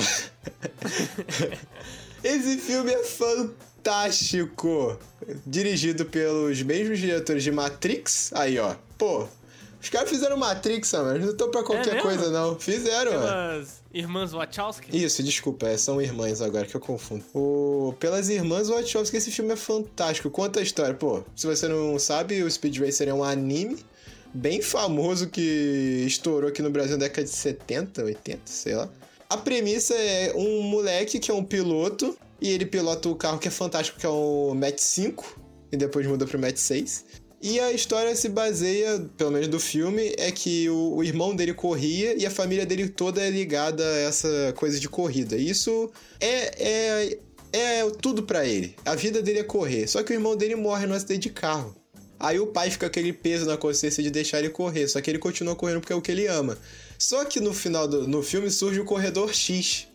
Esse 2.23 2.57
filme 2.57 2.91
é 2.91 3.03
fantástico. 3.03 4.99
Dirigido 5.47 6.05
pelos 6.05 6.61
mesmos 6.61 6.99
diretores 6.99 7.43
de 7.43 7.51
Matrix. 7.51 8.31
Aí, 8.33 8.59
ó. 8.59 8.75
Pô, 8.99 9.27
os 9.81 9.89
caras 9.89 10.07
fizeram 10.11 10.37
Matrix, 10.37 10.89
Samuel. 10.89 11.21
Não 11.21 11.31
estão 11.31 11.49
pra 11.49 11.63
qualquer 11.63 11.95
mesmo? 11.95 12.03
coisa, 12.03 12.29
não. 12.29 12.59
Fizeram, 12.59 13.11
ó. 13.13 13.21
Pelas 13.21 13.81
irmãs 13.91 14.31
Wachowski. 14.31 14.95
Isso, 14.95 15.23
desculpa, 15.23 15.69
é, 15.69 15.75
são 15.75 15.99
irmãs 15.99 16.39
agora 16.39 16.67
que 16.67 16.75
eu 16.75 16.81
confundo. 16.81 17.25
O, 17.33 17.95
pelas 17.99 18.29
irmãs 18.29 18.67
Wachowski, 18.67 19.17
esse 19.17 19.31
filme 19.31 19.53
é 19.53 19.55
fantástico. 19.55 20.29
Conta 20.29 20.59
a 20.59 20.63
história. 20.63 20.93
Pô, 20.93 21.23
se 21.35 21.47
você 21.47 21.67
não 21.67 21.97
sabe, 21.97 22.43
o 22.43 22.51
Speed 22.51 22.77
Racer 22.77 23.07
é 23.07 23.13
um 23.13 23.23
anime 23.23 23.83
bem 24.33 24.61
famoso 24.61 25.29
que 25.29 26.03
estourou 26.05 26.49
aqui 26.49 26.61
no 26.61 26.69
Brasil 26.69 26.97
na 26.97 27.05
década 27.05 27.23
de 27.23 27.33
70, 27.33 28.03
80, 28.03 28.41
sei 28.45 28.75
lá. 28.75 28.89
A 29.29 29.37
premissa 29.37 29.93
é 29.93 30.33
um 30.35 30.61
moleque 30.63 31.19
que 31.19 31.29
é 31.29 31.33
um 31.33 31.43
piloto 31.43 32.17
e 32.41 32.49
ele 32.49 32.65
pilota 32.65 33.09
o 33.09 33.15
carro 33.15 33.37
que 33.37 33.47
é 33.47 33.51
fantástico, 33.51 33.99
que 33.99 34.05
é 34.05 34.09
o 34.09 34.53
Match 34.55 34.79
5, 34.79 35.39
e 35.71 35.77
depois 35.77 36.07
muda 36.07 36.25
pro 36.25 36.39
Match 36.39 36.57
6. 36.57 37.05
E 37.41 37.59
a 37.59 37.71
história 37.71 38.13
se 38.15 38.27
baseia, 38.27 38.99
pelo 39.17 39.31
menos 39.31 39.47
do 39.47 39.59
filme, 39.59 40.13
é 40.17 40.29
que 40.29 40.69
o, 40.69 40.95
o, 40.95 41.03
irmão 41.03 41.33
dele 41.33 41.53
corria 41.53 42.13
e 42.13 42.25
a 42.25 42.31
família 42.31 42.65
dele 42.65 42.89
toda 42.89 43.21
é 43.21 43.29
ligada 43.29 43.83
a 43.83 43.97
essa 43.99 44.53
coisa 44.57 44.77
de 44.77 44.89
corrida. 44.89 45.37
Isso 45.37 45.89
é, 46.19 46.67
é, 46.67 47.19
é 47.53 47.89
tudo 48.01 48.23
para 48.23 48.45
ele. 48.45 48.75
A 48.83 48.93
vida 48.93 49.21
dele 49.21 49.39
é 49.39 49.43
correr. 49.43 49.87
Só 49.87 50.03
que 50.03 50.11
o 50.11 50.15
irmão 50.15 50.35
dele 50.35 50.55
morre 50.55 50.85
no 50.85 50.93
acidente 50.93 51.29
de 51.29 51.29
carro. 51.29 51.78
Aí 52.19 52.39
o 52.39 52.47
pai 52.47 52.69
fica 52.69 52.87
aquele 52.87 53.13
peso 53.13 53.45
na 53.45 53.57
consciência 53.57 54.03
de 54.03 54.09
deixar 54.09 54.39
ele 54.39 54.49
correr. 54.49 54.87
Só 54.87 54.99
que 54.99 55.09
ele 55.09 55.19
continua 55.19 55.55
correndo 55.55 55.79
porque 55.79 55.93
é 55.93 55.95
o 55.95 56.01
que 56.01 56.11
ele 56.11 56.27
ama. 56.27 56.57
Só 56.97 57.23
que 57.25 57.39
no 57.39 57.53
final 57.53 57.87
do 57.87 58.07
no 58.07 58.21
filme 58.21 58.51
surge 58.51 58.79
o 58.79 58.85
corredor 58.85 59.33
X 59.33 59.87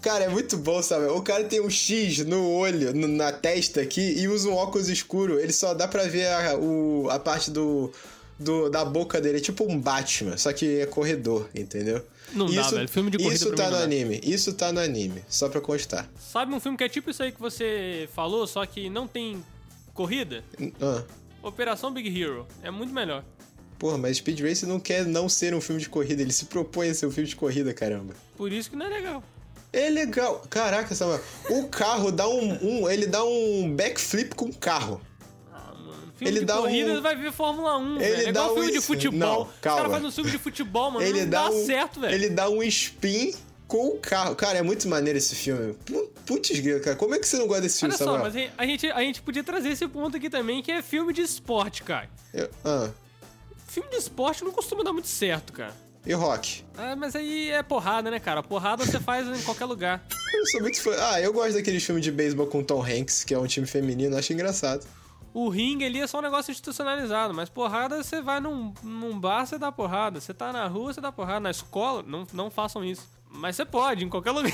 Cara, 0.00 0.24
é 0.24 0.28
muito 0.28 0.56
bom, 0.56 0.80
sabe? 0.80 1.06
O 1.06 1.20
cara 1.22 1.44
tem 1.44 1.60
um 1.60 1.68
X 1.68 2.24
no 2.24 2.48
olho, 2.50 2.94
no, 2.94 3.08
na 3.08 3.32
testa 3.32 3.80
aqui, 3.80 4.00
e 4.00 4.28
usa 4.28 4.48
um 4.48 4.54
óculos 4.54 4.88
escuro. 4.88 5.40
Ele 5.40 5.52
só 5.52 5.74
dá 5.74 5.88
pra 5.88 6.04
ver 6.04 6.28
a, 6.28 6.56
o, 6.56 7.08
a 7.10 7.18
parte 7.18 7.50
do, 7.50 7.90
do, 8.38 8.68
da 8.68 8.84
boca 8.84 9.20
dele. 9.20 9.38
É 9.38 9.40
tipo 9.40 9.64
um 9.64 9.78
Batman, 9.78 10.36
só 10.36 10.52
que 10.52 10.80
é 10.80 10.86
corredor, 10.86 11.48
entendeu? 11.54 12.04
Não 12.32 12.46
isso, 12.46 12.56
dá, 12.56 12.70
velho. 12.70 12.88
Filme 12.88 13.10
de 13.10 13.18
corrida 13.18 13.34
Isso 13.34 13.54
tá 13.54 13.70
no 13.70 13.76
anime. 13.76 14.20
Isso 14.22 14.52
tá 14.52 14.72
no 14.72 14.80
anime, 14.80 15.24
só 15.28 15.48
pra 15.48 15.60
constar. 15.60 16.08
Sabe 16.18 16.54
um 16.54 16.60
filme 16.60 16.78
que 16.78 16.84
é 16.84 16.88
tipo 16.88 17.10
isso 17.10 17.22
aí 17.22 17.32
que 17.32 17.40
você 17.40 18.08
falou, 18.14 18.46
só 18.46 18.64
que 18.64 18.88
não 18.88 19.08
tem 19.08 19.44
corrida? 19.94 20.44
Ah. 20.80 21.02
Operação 21.42 21.92
Big 21.92 22.08
Hero. 22.20 22.46
É 22.62 22.70
muito 22.70 22.92
melhor. 22.92 23.24
Porra, 23.78 23.96
mas 23.96 24.16
Speed 24.16 24.40
Racer 24.40 24.68
não 24.68 24.80
quer 24.80 25.04
não 25.04 25.28
ser 25.28 25.54
um 25.54 25.60
filme 25.60 25.80
de 25.80 25.88
corrida, 25.88 26.20
ele 26.20 26.32
se 26.32 26.46
propõe 26.46 26.90
a 26.90 26.94
ser 26.94 27.06
um 27.06 27.12
filme 27.12 27.28
de 27.28 27.36
corrida, 27.36 27.72
caramba. 27.72 28.14
Por 28.36 28.52
isso 28.52 28.70
que 28.70 28.76
não 28.76 28.86
é 28.86 28.88
legal. 28.88 29.22
É 29.72 29.88
legal. 29.88 30.42
Caraca, 30.50 30.94
Samuel. 30.94 31.20
O 31.50 31.68
carro 31.68 32.10
dá 32.10 32.28
um, 32.28 32.58
um 32.62 32.90
ele 32.90 33.06
dá 33.06 33.22
um 33.22 33.74
backflip 33.76 34.34
com 34.34 34.46
o 34.46 34.54
carro. 34.54 35.00
Ah, 35.52 35.74
mano. 35.74 36.12
Filme 36.16 36.32
ele 36.32 36.40
de 36.40 36.46
dá 36.46 36.56
corrida, 36.56 36.94
um... 36.94 37.02
vai 37.02 37.14
ver 37.14 37.30
Fórmula 37.30 37.76
1, 37.76 37.96
ele 37.96 37.98
velho. 37.98 38.26
É 38.26 38.30
igual 38.30 38.50
um... 38.50 38.54
filme 38.54 38.72
de 38.72 38.80
futebol. 38.80 39.18
Não, 39.18 39.48
calma. 39.60 39.82
Os 39.82 39.82
caras 39.82 39.92
fazem 39.92 40.08
um 40.08 40.12
filme 40.12 40.30
de 40.30 40.38
futebol, 40.38 40.90
mano. 40.90 41.06
Ele 41.06 41.20
não 41.20 41.30
dá, 41.30 41.42
dá 41.44 41.50
um... 41.50 41.66
certo, 41.66 42.00
velho. 42.00 42.14
Ele 42.14 42.30
dá 42.30 42.48
um 42.48 42.62
spin 42.64 43.32
com 43.68 43.88
o 43.88 43.98
carro. 43.98 44.34
Cara, 44.34 44.58
é 44.58 44.62
muito 44.62 44.88
maneiro 44.88 45.18
esse 45.18 45.36
filme. 45.36 45.76
Putz, 46.26 46.50
cara, 46.82 46.96
como 46.96 47.14
é 47.14 47.18
que 47.18 47.28
você 47.28 47.36
não 47.36 47.46
gosta 47.46 47.62
desse 47.62 47.80
filme, 47.80 47.94
Olha 47.94 47.98
Samuel? 47.98 48.18
só, 48.18 48.24
mas 48.24 48.52
a 48.56 48.66
gente, 48.66 48.90
a 48.90 49.00
gente 49.00 49.22
podia 49.22 49.44
trazer 49.44 49.68
esse 49.68 49.86
ponto 49.86 50.16
aqui 50.16 50.30
também, 50.30 50.62
que 50.62 50.72
é 50.72 50.82
filme 50.82 51.12
de 51.12 51.20
esporte, 51.20 51.84
cara. 51.84 52.08
Eu, 52.32 52.50
ah. 52.64 52.88
Filme 53.68 53.90
de 53.90 53.96
esporte 53.96 54.42
não 54.42 54.50
costuma 54.50 54.82
dar 54.82 54.94
muito 54.94 55.08
certo, 55.08 55.52
cara. 55.52 55.76
E 56.06 56.12
rock? 56.14 56.64
Ah, 56.76 56.96
mas 56.96 57.14
aí 57.14 57.50
é 57.50 57.62
porrada, 57.62 58.10
né, 58.10 58.18
cara? 58.18 58.42
Porrada 58.42 58.84
você 58.86 58.98
faz 58.98 59.28
em 59.28 59.42
qualquer 59.42 59.66
lugar. 59.66 60.02
Eu 60.32 60.46
sou 60.46 60.60
muito 60.62 60.80
fã. 60.80 60.92
Ah, 60.98 61.20
eu 61.20 61.32
gosto 61.32 61.54
daquele 61.54 61.80
filme 61.80 62.00
de 62.00 62.12
beisebol 62.12 62.46
com 62.46 62.62
Tom 62.62 62.82
Hanks, 62.82 63.24
que 63.24 63.34
é 63.34 63.38
um 63.38 63.46
time 63.46 63.66
feminino, 63.66 64.16
acho 64.16 64.32
engraçado. 64.32 64.86
O 65.32 65.48
ringue 65.48 65.84
ali 65.84 66.00
é 66.00 66.06
só 66.06 66.18
um 66.18 66.22
negócio 66.22 66.50
institucionalizado, 66.50 67.32
mas 67.34 67.48
porrada 67.48 68.02
você 68.02 68.20
vai 68.20 68.40
num, 68.40 68.72
num 68.82 69.18
bar, 69.18 69.46
você 69.46 69.58
dá 69.58 69.72
porrada. 69.72 70.20
Você 70.20 70.32
tá 70.32 70.52
na 70.52 70.66
rua, 70.66 70.92
você 70.92 71.00
dá 71.00 71.12
porrada. 71.12 71.40
Na 71.40 71.50
escola, 71.50 72.02
não, 72.06 72.26
não 72.32 72.50
façam 72.50 72.84
isso. 72.84 73.08
Mas 73.30 73.56
você 73.56 73.64
pode, 73.64 74.04
em 74.04 74.08
qualquer 74.08 74.32
lugar. 74.32 74.52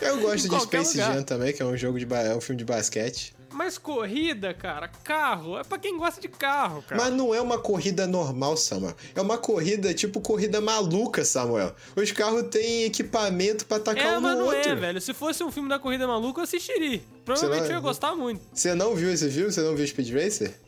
Eu 0.00 0.18
gosto 0.22 0.48
de 0.48 0.60
Space 0.60 0.96
lugar. 0.96 1.14
Jam 1.14 1.22
também, 1.22 1.52
que 1.52 1.62
é 1.62 1.64
um 1.64 1.76
jogo 1.76 1.98
de 1.98 2.06
é 2.14 2.34
um 2.34 2.40
filme 2.40 2.58
de 2.58 2.64
basquete. 2.64 3.34
Mas 3.52 3.78
corrida, 3.78 4.52
cara, 4.52 4.86
carro, 4.86 5.58
é 5.58 5.64
pra 5.64 5.78
quem 5.78 5.96
gosta 5.96 6.20
de 6.20 6.28
carro, 6.28 6.82
cara. 6.82 7.00
Mas 7.00 7.14
não 7.14 7.34
é 7.34 7.40
uma 7.40 7.58
corrida 7.58 8.06
normal, 8.06 8.54
Samuel. 8.54 8.94
É 9.14 9.20
uma 9.20 9.38
corrida 9.38 9.94
tipo 9.94 10.20
corrida 10.20 10.60
maluca, 10.60 11.24
Samuel. 11.24 11.74
Os 11.94 12.12
carros 12.12 12.42
têm 12.50 12.84
equipamento 12.84 13.64
pra 13.64 13.78
atacar 13.78 14.14
é, 14.14 14.18
um 14.18 14.20
no 14.20 14.28
outro. 14.28 14.42
É, 14.42 14.56
mas 14.56 14.66
não 14.66 14.72
é, 14.72 14.74
velho. 14.74 15.00
Se 15.00 15.14
fosse 15.14 15.42
um 15.42 15.50
filme 15.50 15.70
da 15.70 15.78
corrida 15.78 16.06
maluca, 16.06 16.40
eu 16.40 16.44
assistiria. 16.44 17.00
Provavelmente 17.24 17.62
não... 17.62 17.70
eu 17.70 17.76
ia 17.76 17.80
gostar 17.80 18.14
muito. 18.14 18.42
Você 18.52 18.74
não 18.74 18.94
viu 18.94 19.10
esse 19.10 19.30
filme? 19.30 19.50
Você 19.50 19.62
não 19.62 19.74
viu 19.74 19.86
Speed 19.86 20.12
Racer? 20.12 20.65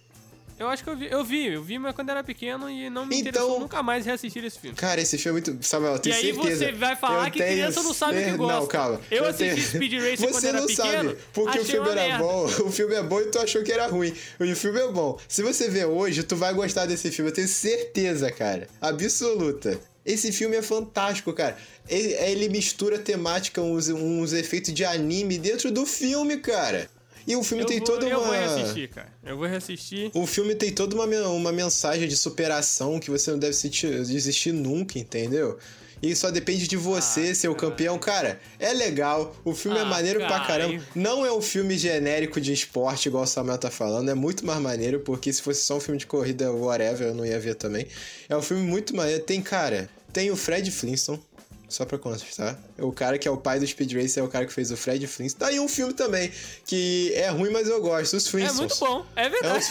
Eu 0.59 0.69
acho 0.69 0.83
que 0.83 0.91
eu 0.91 0.97
vi, 0.97 1.09
eu 1.11 1.25
vi, 1.25 1.47
eu 1.47 1.63
vi, 1.63 1.79
mas 1.79 1.95
quando 1.95 2.11
era 2.11 2.25
pequeno 2.25 2.69
e 2.69 2.91
não 2.91 3.07
me 3.07 3.17
então, 3.17 3.31
interessou 3.31 3.61
nunca 3.61 3.83
mais 3.83 4.05
reassistir 4.05 4.45
esse 4.45 4.59
filme. 4.59 4.77
Cara, 4.77 5.01
esse 5.01 5.17
filme 5.17 5.41
é 5.41 5.45
muito. 5.45 5.65
Samuel, 5.65 5.95
eu 5.95 5.99
tenho 6.01 6.15
e 6.15 6.19
aí 6.19 6.35
certeza. 6.35 6.57
você 6.57 6.73
vai 6.73 6.97
falar 6.97 7.31
que 7.31 7.39
criança 7.39 7.83
não 7.83 7.95
sabe 7.95 8.19
o 8.19 8.25
que 8.25 8.31
gosta. 8.33 8.61
Não, 8.61 8.67
calma. 8.67 9.01
Eu, 9.11 9.25
eu 9.25 9.31
assisti 9.31 9.55
tenho... 9.55 9.85
Speed 9.85 9.93
Racer 9.95 10.31
quando 10.31 10.45
era 10.45 10.63
pequeno. 10.63 10.69
Você 10.69 10.83
não 10.83 11.05
sabe, 11.05 11.19
porque 11.33 11.59
o 11.59 11.65
filme 11.65 11.89
era 11.91 12.03
merda. 12.03 12.25
bom. 12.25 12.45
O 12.45 12.73
filme 12.73 12.95
é 12.95 13.03
bom 13.03 13.21
e 13.21 13.27
tu 13.27 13.39
achou 13.39 13.63
que 13.63 13.73
era 13.73 13.87
ruim. 13.87 14.13
O 14.41 14.57
filme 14.57 14.81
é 14.81 14.89
bom. 14.89 15.19
Se 15.29 15.43
você 15.43 15.69
ver 15.69 15.87
hoje, 15.87 16.23
tu 16.25 16.35
vai 16.35 16.53
gostar 16.53 16.87
desse 16.87 17.11
filme. 17.13 17.31
Eu 17.31 17.35
tenho 17.35 17.49
certeza, 17.49 18.31
cara. 18.33 18.69
Absoluta. 18.81 19.81
Esse 20.05 20.33
filme 20.33 20.57
é 20.57 20.63
fantástico, 20.63 21.33
cara. 21.33 21.57
Ele, 21.89 22.15
ele 22.15 22.49
mistura 22.49 22.99
temática, 22.99 23.61
uns, 23.61 23.89
uns 23.89 24.33
efeitos 24.33 24.73
de 24.73 24.85
anime 24.85 25.39
dentro 25.39 25.71
do 25.71 25.87
filme, 25.87 26.39
cara. 26.39 26.89
E 27.29 27.37
o 27.37 27.45
filme 27.45 27.63
eu 27.63 27.67
tem 27.67 27.77
vou, 27.77 27.87
toda 27.87 28.07
uma. 28.07 28.15
Eu 28.15 28.21
vou 28.23 28.33
reassistir, 28.33 28.89
cara. 28.89 29.13
Eu 29.23 29.37
vou 29.37 29.47
reassistir. 29.47 30.11
O 30.15 30.27
filme 30.27 30.55
tem 30.55 30.73
toda 30.73 30.97
uma, 30.97 31.05
uma 31.29 31.53
mensagem 31.53 32.09
de 32.09 32.17
superação 32.17 32.99
que 32.99 33.11
você 33.11 33.31
não 33.31 33.39
deve 33.39 33.55
desistir 33.55 34.51
nunca, 34.51 34.99
entendeu? 34.99 35.59
E 36.03 36.15
só 36.17 36.31
depende 36.31 36.67
de 36.67 36.77
você 36.77 37.31
ah, 37.31 37.35
ser 37.35 37.49
o 37.49 37.55
campeão. 37.55 37.99
Cara, 37.99 38.41
é 38.59 38.73
legal. 38.73 39.37
O 39.45 39.55
filme 39.55 39.77
é 39.77 39.83
ah, 39.83 39.85
é 39.85 39.89
maneiro 39.89 40.21
cara. 40.21 40.37
pra 40.37 40.47
caramba. 40.47 40.83
Não 40.95 41.27
é 41.27 41.31
um 41.31 41.43
filme 41.43 41.77
genérico 41.77 42.41
de 42.41 42.53
esporte, 42.53 43.09
igual 43.09 43.25
o 43.25 43.27
Samuel 43.27 43.59
tá 43.59 43.71
falando. 43.71 44.09
É 44.09 44.15
muito 44.15 44.47
mais 44.47 44.61
maneiro, 44.61 45.01
porque 45.01 45.31
se 45.31 45.43
fosse 45.43 45.61
só 45.63 45.77
um 45.77 45.81
filme 45.81 45.99
de 45.99 46.07
corrida, 46.07 46.51
whatever, 46.51 47.09
eu 47.09 47.15
não 47.15 47.27
ia 47.27 47.39
ver 47.39 47.57
também. 47.57 47.87
É 48.27 48.37
um 48.37 48.43
filme 48.43 48.63
muito 48.63 48.97
maneiro. 48.97 49.23
Tem, 49.23 49.43
cara, 49.43 49.91
tem 50.13 50.31
o 50.31 50.37
Fred 50.37 50.71
Flintstone. 50.71 51.21
Só 51.69 51.85
pra 51.85 51.99
constar. 51.99 52.55
Tá? 52.55 52.59
O 52.79 52.91
cara 52.91 53.19
que 53.19 53.29
é 53.29 53.31
o 53.31 53.37
pai 53.37 53.61
do 53.61 53.67
Speed 53.67 53.93
Racer 53.93 54.23
é 54.23 54.27
o 54.27 54.29
cara 54.29 54.47
que 54.47 54.53
fez 54.53 54.71
o 54.71 54.77
Fred 54.77 55.07
Flintstone. 55.07 55.39
Tá 55.39 55.47
aí 55.49 55.61
um 55.61 55.69
filme 55.69 55.93
também, 55.93 56.33
que 56.65 57.13
é 57.15 57.29
ruim, 57.29 57.51
mas 57.51 57.69
eu 57.69 57.81
gosto. 57.81 58.17
Os 58.17 58.27
Flintstones. 58.27 58.59
É 58.59 58.85
muito 58.85 59.05
bom, 59.05 59.07
é 59.15 59.29
verdade. 59.29 59.65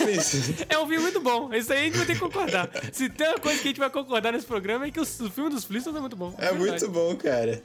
É, 0.69 0.75
é 0.75 0.79
um 0.79 0.87
filme 0.87 0.99
muito 0.99 1.19
bom. 1.19 1.51
Isso 1.53 1.73
aí 1.73 1.79
a 1.79 1.83
gente 1.85 1.97
vai 1.97 2.05
ter 2.05 2.13
que 2.13 2.19
concordar. 2.19 2.69
Se 2.93 3.09
tem 3.09 3.27
uma 3.27 3.39
coisa 3.39 3.59
que 3.59 3.67
a 3.67 3.69
gente 3.69 3.79
vai 3.79 3.89
concordar 3.89 4.31
nesse 4.31 4.45
programa 4.45 4.85
é 4.85 4.91
que 4.91 4.99
o, 4.99 5.05
filme 5.05 5.49
dos 5.49 5.63
Flintstones 5.65 5.97
é 5.97 6.01
muito 6.01 6.15
bom. 6.15 6.35
É, 6.37 6.47
é 6.47 6.51
muito 6.51 6.87
bom, 6.89 7.15
cara. 7.15 7.63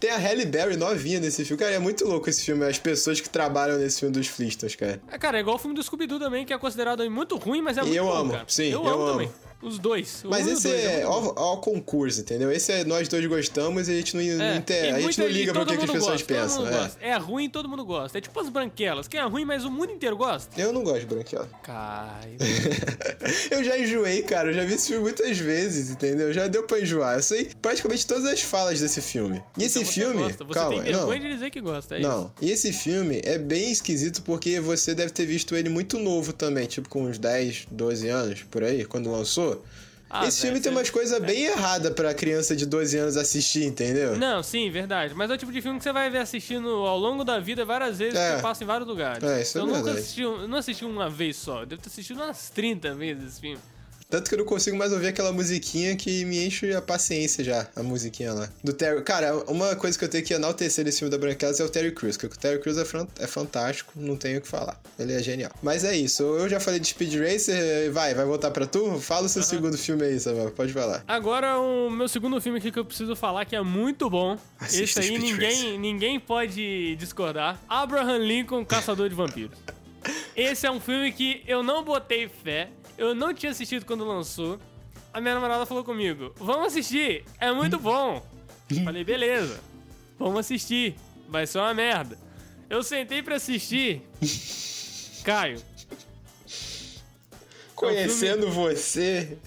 Tem 0.00 0.10
a 0.10 0.16
Halle 0.16 0.44
Berry 0.44 0.76
novinha 0.76 1.20
nesse 1.20 1.44
filme. 1.44 1.62
Cara, 1.62 1.74
é 1.74 1.78
muito 1.78 2.06
louco 2.06 2.28
esse 2.28 2.42
filme. 2.42 2.64
As 2.64 2.78
pessoas 2.78 3.20
que 3.20 3.28
trabalham 3.28 3.78
nesse 3.78 4.00
filme 4.00 4.14
dos 4.14 4.26
Flintstones, 4.28 4.76
cara. 4.76 5.00
É, 5.10 5.18
cara, 5.18 5.38
é 5.38 5.40
igual 5.40 5.56
o 5.56 5.58
filme 5.58 5.76
do 5.76 5.82
Scooby-Doo 5.82 6.18
também, 6.18 6.44
que 6.46 6.52
é 6.52 6.58
considerado 6.58 7.08
muito 7.10 7.36
ruim, 7.36 7.60
mas 7.60 7.76
é 7.76 7.82
muito 7.82 7.94
eu 7.94 8.04
bom, 8.04 8.14
amo. 8.14 8.32
cara. 8.32 8.44
Sim, 8.48 8.64
eu, 8.64 8.84
eu 8.84 8.88
amo, 8.88 9.02
amo 9.02 9.12
também. 9.12 9.30
Os 9.64 9.78
dois. 9.78 10.22
Mas 10.24 10.46
esse 10.46 10.68
dois, 10.68 10.84
é, 10.84 11.00
é 11.00 11.06
ó, 11.06 11.56
concurso, 11.56 12.20
entendeu? 12.20 12.52
Esse 12.52 12.72
é 12.72 12.84
nós 12.84 13.08
dois 13.08 13.24
gostamos 13.26 13.88
e 13.88 13.92
a 13.92 13.94
gente 13.94 14.16
não, 14.16 14.22
é, 14.22 14.54
não, 14.54 14.62
ter, 14.62 14.94
a 14.94 15.00
gente 15.00 15.18
não 15.18 15.26
liga 15.26 15.52
pro 15.52 15.66
que, 15.66 15.76
que 15.76 15.84
as 15.84 15.90
pessoas 15.90 16.22
gosta, 16.22 16.34
pensam. 16.34 16.68
É. 17.00 17.10
é 17.10 17.16
ruim 17.16 17.48
todo 17.48 17.68
mundo 17.68 17.84
gosta. 17.84 18.18
É 18.18 18.20
tipo 18.20 18.38
as 18.38 18.48
branquelas. 18.48 19.08
Quem 19.08 19.20
é 19.20 19.24
ruim, 19.24 19.44
mas 19.44 19.64
o 19.64 19.70
mundo 19.70 19.92
inteiro 19.92 20.16
gosta. 20.16 20.60
Eu 20.60 20.72
não 20.72 20.82
gosto 20.82 21.00
de 21.00 21.06
branquela. 21.06 21.48
Cai. 21.62 22.36
eu 23.50 23.64
já 23.64 23.78
enjoei, 23.78 24.22
cara. 24.22 24.50
Eu 24.50 24.54
já 24.54 24.64
vi 24.64 24.74
esse 24.74 24.88
filme 24.88 25.02
muitas 25.02 25.38
vezes, 25.38 25.90
entendeu? 25.90 26.32
Já 26.32 26.46
deu 26.46 26.64
pra 26.64 26.80
enjoar. 26.80 27.16
Eu 27.16 27.22
sei 27.22 27.50
praticamente 27.62 28.06
todas 28.06 28.24
as 28.26 28.42
falas 28.42 28.80
desse 28.80 29.00
filme. 29.00 29.42
E 29.58 29.64
esse 29.64 29.78
então 29.78 29.92
filme. 29.92 30.22
Gosta. 30.22 30.44
Você 30.44 30.54
calma, 30.58 30.82
tem 30.82 30.92
vergonha 30.92 31.20
não. 31.20 31.28
de 31.28 31.34
dizer 31.34 31.50
que 31.50 31.60
gosta, 31.60 31.96
é 31.96 32.00
Não. 32.00 32.24
Isso. 32.24 32.32
E 32.42 32.50
esse 32.50 32.72
filme 32.72 33.20
é 33.24 33.38
bem 33.38 33.70
esquisito 33.70 34.22
porque 34.22 34.60
você 34.60 34.94
deve 34.94 35.12
ter 35.12 35.26
visto 35.26 35.54
ele 35.56 35.68
muito 35.68 35.98
novo 35.98 36.32
também, 36.32 36.66
tipo 36.66 36.88
com 36.88 37.04
uns 37.04 37.18
10, 37.18 37.66
12 37.70 38.08
anos 38.08 38.42
por 38.42 38.62
aí, 38.62 38.84
quando 38.84 39.10
lançou. 39.10 39.53
Ah, 40.16 40.28
Esse 40.28 40.42
filme 40.42 40.60
tem 40.60 40.70
umas 40.70 40.90
coisas 40.90 41.18
bem 41.18 41.46
erradas 41.46 41.92
pra 41.92 42.14
criança 42.14 42.54
de 42.54 42.66
12 42.66 42.96
anos 42.96 43.16
assistir, 43.16 43.64
entendeu? 43.64 44.16
Não, 44.16 44.44
sim, 44.44 44.70
verdade. 44.70 45.12
Mas 45.12 45.28
é 45.28 45.34
o 45.34 45.38
tipo 45.38 45.50
de 45.50 45.60
filme 45.60 45.78
que 45.78 45.82
você 45.82 45.92
vai 45.92 46.08
ver 46.08 46.18
assistindo 46.18 46.68
ao 46.68 46.96
longo 46.96 47.24
da 47.24 47.40
vida 47.40 47.64
várias 47.64 47.98
vezes, 47.98 48.16
é. 48.16 48.36
que 48.36 48.42
passa 48.42 48.62
em 48.62 48.66
vários 48.66 48.86
lugares. 48.88 49.24
É, 49.24 49.42
isso 49.42 49.58
é 49.58 49.60
eu 49.60 49.64
é 49.64 49.72
nunca 49.72 49.90
assisti, 49.90 50.20
eu 50.20 50.46
não 50.46 50.58
assisti 50.58 50.84
uma 50.84 51.10
vez 51.10 51.36
só. 51.36 51.64
Devo 51.64 51.82
ter 51.82 51.88
assistido 51.88 52.22
umas 52.22 52.48
30 52.50 52.94
vezes 52.94 53.24
esse 53.24 53.40
filme. 53.40 53.58
Tanto 54.14 54.28
que 54.28 54.36
eu 54.36 54.38
não 54.38 54.44
consigo 54.44 54.76
mais 54.76 54.92
ouvir 54.92 55.08
aquela 55.08 55.32
musiquinha 55.32 55.96
que 55.96 56.24
me 56.24 56.46
enche 56.46 56.72
a 56.72 56.80
paciência 56.80 57.42
já, 57.42 57.66
a 57.74 57.82
musiquinha 57.82 58.32
lá. 58.32 58.48
Do 58.62 58.72
Terry. 58.72 59.02
Cara, 59.02 59.34
uma 59.50 59.74
coisa 59.74 59.98
que 59.98 60.04
eu 60.04 60.08
tenho 60.08 60.24
que 60.24 60.32
enaltecer 60.32 60.84
nesse 60.84 61.00
filme 61.00 61.10
da 61.10 61.18
Branquelas 61.18 61.58
é 61.58 61.64
o 61.64 61.68
Terry 61.68 61.90
Crews, 61.90 62.16
que 62.16 62.26
o 62.26 62.28
Terry 62.28 62.60
Crews 62.60 62.78
é, 62.78 62.84
é 63.18 63.26
fantástico, 63.26 63.92
não 63.96 64.16
tenho 64.16 64.38
o 64.38 64.40
que 64.40 64.46
falar. 64.46 64.80
Ele 64.96 65.14
é 65.14 65.20
genial. 65.20 65.50
Mas 65.60 65.82
é 65.82 65.96
isso, 65.96 66.22
eu 66.22 66.48
já 66.48 66.60
falei 66.60 66.78
de 66.78 66.86
Speed 66.86 67.12
Racer, 67.12 67.90
vai, 67.90 68.14
vai 68.14 68.24
voltar 68.24 68.52
pra 68.52 68.68
tu? 68.68 69.00
Fala 69.00 69.26
o 69.26 69.28
seu 69.28 69.42
uhum. 69.42 69.48
segundo 69.48 69.76
filme 69.76 70.04
aí, 70.04 70.20
Samuel, 70.20 70.52
pode 70.52 70.72
falar. 70.72 71.02
Agora, 71.08 71.58
o 71.58 71.90
meu 71.90 72.06
segundo 72.06 72.40
filme 72.40 72.60
aqui 72.60 72.70
que 72.70 72.78
eu 72.78 72.84
preciso 72.84 73.16
falar, 73.16 73.44
que 73.46 73.56
é 73.56 73.62
muito 73.62 74.08
bom. 74.08 74.38
Assista 74.60 75.00
Esse 75.00 75.10
aí 75.10 75.18
ninguém, 75.18 75.76
ninguém 75.76 76.20
pode 76.20 76.94
discordar. 77.00 77.60
Abraham 77.68 78.18
Lincoln, 78.18 78.64
Caçador 78.64 79.08
de 79.08 79.14
Vampiros. 79.16 79.58
Esse 80.36 80.68
é 80.68 80.70
um 80.70 80.78
filme 80.78 81.10
que 81.10 81.42
eu 81.48 81.64
não 81.64 81.82
botei 81.82 82.28
fé, 82.28 82.68
eu 82.96 83.14
não 83.14 83.32
tinha 83.34 83.52
assistido 83.52 83.84
quando 83.84 84.04
lançou 84.04 84.58
a 85.14 85.20
minha 85.20 85.34
namorada 85.34 85.64
falou 85.64 85.84
comigo: 85.84 86.34
Vamos 86.36 86.66
assistir, 86.66 87.24
é 87.38 87.52
muito 87.52 87.78
bom. 87.78 88.20
Falei: 88.84 89.04
Beleza, 89.04 89.60
vamos 90.18 90.40
assistir, 90.40 90.96
vai 91.28 91.46
ser 91.46 91.58
uma 91.58 91.72
merda. 91.72 92.18
Eu 92.68 92.82
sentei 92.82 93.22
pra 93.22 93.36
assistir. 93.36 94.02
Caio. 95.22 95.62
Conhecendo 97.76 98.46
é 98.46 98.48
um 98.48 98.52
filme... 98.52 98.74
você. 98.74 99.38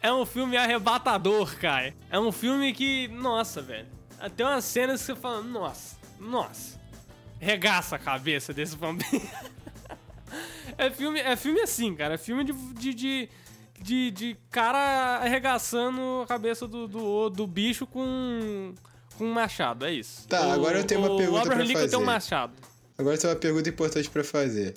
É 0.00 0.12
um 0.12 0.24
filme 0.24 0.56
arrebatador, 0.56 1.54
Caio. 1.58 1.92
É 2.08 2.18
um 2.18 2.32
filme 2.32 2.72
que. 2.72 3.06
Nossa, 3.08 3.60
velho. 3.60 3.86
Tem 4.34 4.46
umas 4.46 4.64
cenas 4.64 5.00
que 5.00 5.06
você 5.06 5.14
fala: 5.14 5.42
Nossa, 5.42 5.98
nossa. 6.18 6.80
Regaça 7.38 7.96
a 7.96 7.98
cabeça 7.98 8.54
desse 8.54 8.74
vampiro. 8.74 9.22
É 10.78 10.90
filme, 10.90 11.20
é 11.20 11.36
filme 11.36 11.60
assim, 11.60 11.94
cara. 11.94 12.14
É 12.14 12.18
filme 12.18 12.44
de, 12.44 12.52
de, 12.74 12.94
de, 12.94 13.28
de, 13.80 14.10
de 14.10 14.36
cara 14.50 15.18
arregaçando 15.22 16.22
a 16.22 16.26
cabeça 16.26 16.66
do, 16.66 16.86
do, 16.88 17.30
do 17.30 17.46
bicho 17.46 17.86
com, 17.86 18.74
com 19.16 19.24
um 19.24 19.32
machado. 19.32 19.84
É 19.86 19.92
isso. 19.92 20.26
Tá, 20.28 20.46
O- 20.48 20.52
agora 20.52 20.78
eu 20.78 20.84
tenho 20.84 21.00
uma 21.00 21.12
o 21.12 21.16
pergunta 21.16 21.40
Abraham 21.42 21.56
pra 21.56 21.64
Lincoln 21.66 21.80
tem 21.80 21.88
um 21.88 21.90
fazer. 21.92 22.04
machado. 22.04 22.52
Agora 22.96 23.18
tem 23.18 23.30
uma 23.30 23.36
pergunta 23.36 23.68
importante 23.68 24.08
pra 24.10 24.24
fazer. 24.24 24.74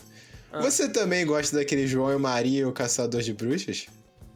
Você 0.62 0.90
também 0.90 1.26
gosta 1.26 1.56
daquele 1.58 1.86
João 1.86 2.12
e 2.14 2.18
Maria, 2.18 2.68
o 2.68 2.72
Caçador 2.72 3.22
de 3.22 3.32
Bruxas? 3.34 3.86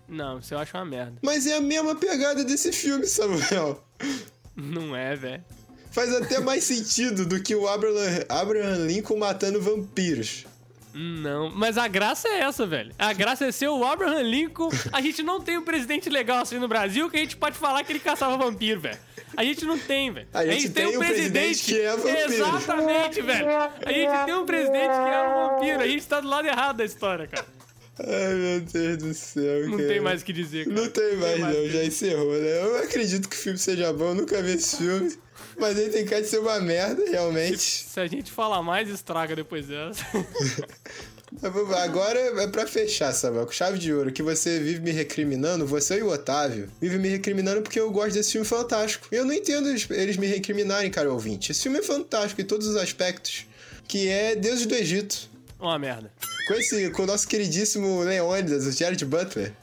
Não, 0.07 0.39
isso 0.39 0.53
eu 0.53 0.59
acho 0.59 0.75
uma 0.77 0.85
merda. 0.85 1.13
Mas 1.21 1.47
é 1.47 1.55
a 1.55 1.61
mesma 1.61 1.95
pegada 1.95 2.43
desse 2.43 2.71
filme, 2.71 3.07
Samuel. 3.07 3.81
Não 4.55 4.95
é, 4.95 5.15
velho. 5.15 5.43
Faz 5.89 6.13
até 6.13 6.39
mais 6.39 6.63
sentido 6.63 7.25
do 7.25 7.41
que 7.41 7.55
o 7.55 7.67
Abraham, 7.67 8.23
Abraham 8.29 8.85
Lincoln 8.85 9.17
matando 9.17 9.61
vampiros. 9.61 10.45
Não, 10.93 11.49
mas 11.49 11.77
a 11.77 11.87
graça 11.87 12.27
é 12.27 12.39
essa, 12.39 12.65
velho. 12.65 12.91
A 12.99 13.13
graça 13.13 13.45
é 13.45 13.51
ser 13.51 13.69
o 13.69 13.83
Abraham 13.85 14.21
Lincoln. 14.21 14.69
A 14.91 15.01
gente 15.01 15.23
não 15.23 15.39
tem 15.39 15.57
um 15.57 15.63
presidente 15.63 16.09
legal 16.09 16.39
assim 16.39 16.59
no 16.59 16.67
Brasil 16.67 17.09
que 17.09 17.17
a 17.17 17.19
gente 17.19 17.37
pode 17.37 17.57
falar 17.57 17.83
que 17.83 17.91
ele 17.91 17.99
caçava 17.99 18.37
vampiro, 18.37 18.81
velho. 18.81 18.97
A 19.37 19.43
gente 19.43 19.63
não 19.63 19.79
tem, 19.79 20.11
velho. 20.11 20.27
A 20.33 20.45
gente 20.45 20.69
tem 20.69 20.87
um 20.87 20.99
presidente 20.99 21.63
que 21.63 21.79
é 21.79 21.95
vampiro. 21.95 22.33
Exatamente, 22.33 23.21
velho. 23.21 23.47
A 23.85 23.91
gente 23.91 24.25
tem 24.25 24.33
um 24.33 24.45
presidente 24.45 24.91
que 24.91 25.09
é 25.09 25.27
um 25.27 25.49
vampiro. 25.49 25.81
A 25.81 25.87
gente 25.87 26.05
tá 26.05 26.19
do 26.19 26.27
lado 26.27 26.47
errado 26.47 26.77
da 26.77 26.85
história, 26.85 27.27
cara. 27.27 27.45
Ai, 28.07 28.33
meu 28.33 28.61
Deus 28.61 28.97
do 28.97 29.13
céu. 29.13 29.67
Não 29.67 29.77
cara. 29.77 29.89
tem 29.89 30.01
mais 30.01 30.21
o 30.21 30.25
que 30.25 30.33
dizer, 30.33 30.65
cara. 30.65 30.81
Não 30.81 30.89
tem 30.89 31.15
mais, 31.17 31.39
mais 31.39 31.55
não. 31.55 31.61
o 31.61 31.67
que 31.67 31.73
Já 31.73 31.83
encerrou, 31.83 32.33
né? 32.33 32.61
Eu 32.63 32.77
acredito 32.77 33.29
que 33.29 33.35
o 33.35 33.39
filme 33.39 33.57
seja 33.57 33.93
bom, 33.93 34.09
eu 34.09 34.15
nunca 34.15 34.41
vi 34.41 34.53
esse 34.53 34.77
filme. 34.77 35.15
Mas 35.59 35.77
ele 35.77 35.89
tem 35.89 36.05
cara 36.05 36.21
de 36.21 36.27
ser 36.27 36.39
uma 36.39 36.59
merda, 36.59 37.03
realmente. 37.09 37.61
Se 37.61 37.99
a 37.99 38.07
gente 38.07 38.31
falar 38.31 38.61
mais, 38.61 38.89
estraga 38.89 39.35
depois 39.35 39.67
dessa. 39.67 40.03
Agora 41.83 42.19
é 42.19 42.47
pra 42.47 42.67
fechar, 42.67 43.13
Samuel, 43.13 43.45
com 43.45 43.53
chave 43.53 43.79
de 43.79 43.93
ouro, 43.93 44.11
que 44.11 44.21
você 44.21 44.59
vive 44.59 44.81
me 44.81 44.91
recriminando, 44.91 45.65
você 45.65 45.99
e 45.99 46.03
o 46.03 46.09
Otávio, 46.09 46.69
vive 46.79 46.97
me 46.97 47.07
recriminando 47.07 47.61
porque 47.61 47.79
eu 47.79 47.89
gosto 47.89 48.13
desse 48.13 48.33
filme 48.33 48.45
fantástico. 48.45 49.07
Eu 49.11 49.23
não 49.23 49.33
entendo 49.33 49.69
eles, 49.69 49.89
eles 49.89 50.17
me 50.17 50.27
recriminarem, 50.27 50.91
cara 50.91 51.11
ouvinte. 51.11 51.51
Esse 51.51 51.63
filme 51.63 51.79
é 51.79 51.83
fantástico 51.83 52.41
em 52.41 52.45
todos 52.45 52.67
os 52.67 52.75
aspectos, 52.75 53.45
que 53.87 54.09
é 54.09 54.35
Deuses 54.35 54.65
do 54.65 54.75
Egito. 54.75 55.29
Uma 55.57 55.79
merda. 55.79 56.11
Com, 56.47 56.53
esse, 56.53 56.89
com 56.91 57.03
o 57.03 57.05
nosso 57.05 57.27
queridíssimo 57.27 58.01
Leônidas, 58.01 58.65
o 58.65 58.71
Jared 58.71 59.03
Butler. 59.05 59.53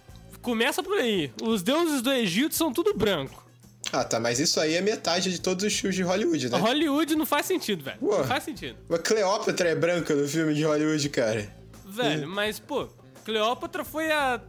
Começa 0.40 0.82
por 0.82 0.98
aí. 0.98 1.32
Os 1.42 1.62
deuses 1.62 2.00
do 2.00 2.12
Egito 2.12 2.54
são 2.54 2.72
tudo 2.72 2.94
branco. 2.94 3.46
Ah, 3.92 4.04
tá, 4.04 4.20
mas 4.20 4.38
isso 4.38 4.60
aí 4.60 4.74
é 4.74 4.80
metade 4.80 5.30
de 5.30 5.40
todos 5.40 5.64
os 5.64 5.72
filmes 5.72 5.96
de 5.96 6.02
Hollywood, 6.02 6.50
né? 6.50 6.58
Hollywood 6.58 7.14
não 7.16 7.24
faz 7.24 7.46
sentido, 7.46 7.82
velho. 7.84 7.98
Não 8.00 8.24
faz 8.24 8.44
sentido. 8.44 8.76
A 8.90 8.98
Cleópatra 8.98 9.70
é 9.70 9.74
branca 9.74 10.14
no 10.14 10.28
filme 10.28 10.54
de 10.54 10.62
Hollywood, 10.62 11.08
cara. 11.08 11.48
Velho, 11.86 12.28
mas, 12.28 12.58
pô, 12.58 12.88
Cleópatra 13.24 13.84
foi 13.84 14.10
há 14.12 14.40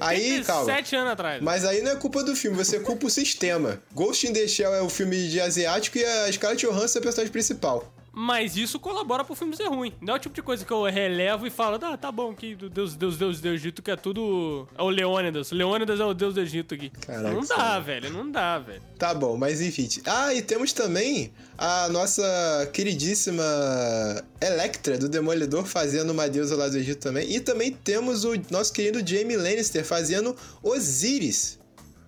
Aí, 0.00 0.44
calma. 0.44 0.62
87 0.62 0.96
anos 0.96 1.12
atrás. 1.12 1.42
Mas 1.42 1.64
aí 1.64 1.82
não 1.82 1.90
é 1.90 1.96
culpa 1.96 2.22
do 2.22 2.36
filme, 2.36 2.56
você 2.56 2.78
culpa 2.78 3.06
o 3.06 3.10
sistema. 3.10 3.82
Ghost 3.92 4.26
in 4.26 4.32
the 4.32 4.46
Shell 4.46 4.72
é 4.72 4.80
o 4.80 4.88
filme 4.88 5.28
de 5.28 5.40
asiático 5.40 5.98
e 5.98 6.04
a 6.04 6.32
Scarlett 6.32 6.64
Johansson 6.64 6.98
é 6.98 7.00
a 7.00 7.02
personagem 7.02 7.32
principal. 7.32 7.92
Mas 8.12 8.56
isso 8.56 8.78
colabora 8.78 9.24
pro 9.24 9.34
filme 9.34 9.56
ser 9.56 9.68
ruim. 9.68 9.92
Não 10.00 10.14
é 10.14 10.16
o 10.16 10.20
tipo 10.20 10.34
de 10.34 10.42
coisa 10.42 10.64
que 10.64 10.72
eu 10.72 10.84
relevo 10.84 11.46
e 11.46 11.50
falo, 11.50 11.78
ah, 11.82 11.96
tá 11.96 12.12
bom, 12.12 12.34
que 12.34 12.54
do 12.54 12.68
Deus, 12.68 12.94
Deus, 12.94 13.16
Deus 13.16 13.40
do 13.40 13.48
Egito, 13.48 13.82
que 13.82 13.90
é 13.90 13.96
tudo. 13.96 14.68
É 14.76 14.82
o 14.82 14.90
Leônidas. 14.90 15.50
Leônidas 15.50 15.98
é 15.98 16.04
o 16.04 16.12
Deus 16.12 16.34
do 16.34 16.40
Egito 16.40 16.74
aqui. 16.74 16.90
Caraca, 16.90 17.34
não 17.34 17.40
dá, 17.40 17.80
velho. 17.80 18.12
Não 18.12 18.30
dá, 18.30 18.58
velho. 18.58 18.82
Tá 18.98 19.14
bom, 19.14 19.36
mas 19.38 19.62
enfim. 19.62 19.88
Ah, 20.04 20.34
e 20.34 20.42
temos 20.42 20.72
também 20.74 21.32
a 21.56 21.88
nossa 21.88 22.70
queridíssima 22.72 23.42
Electra 24.40 24.98
do 24.98 25.08
Demolidor 25.08 25.64
fazendo 25.64 26.10
uma 26.10 26.28
deusa 26.28 26.54
lá 26.54 26.68
do 26.68 26.76
Egito 26.76 27.00
também. 27.00 27.30
E 27.32 27.40
também 27.40 27.72
temos 27.72 28.24
o 28.24 28.34
nosso 28.50 28.72
querido 28.72 28.98
Jamie 29.06 29.36
Lannister 29.36 29.84
fazendo 29.84 30.36
Osíris. 30.62 31.58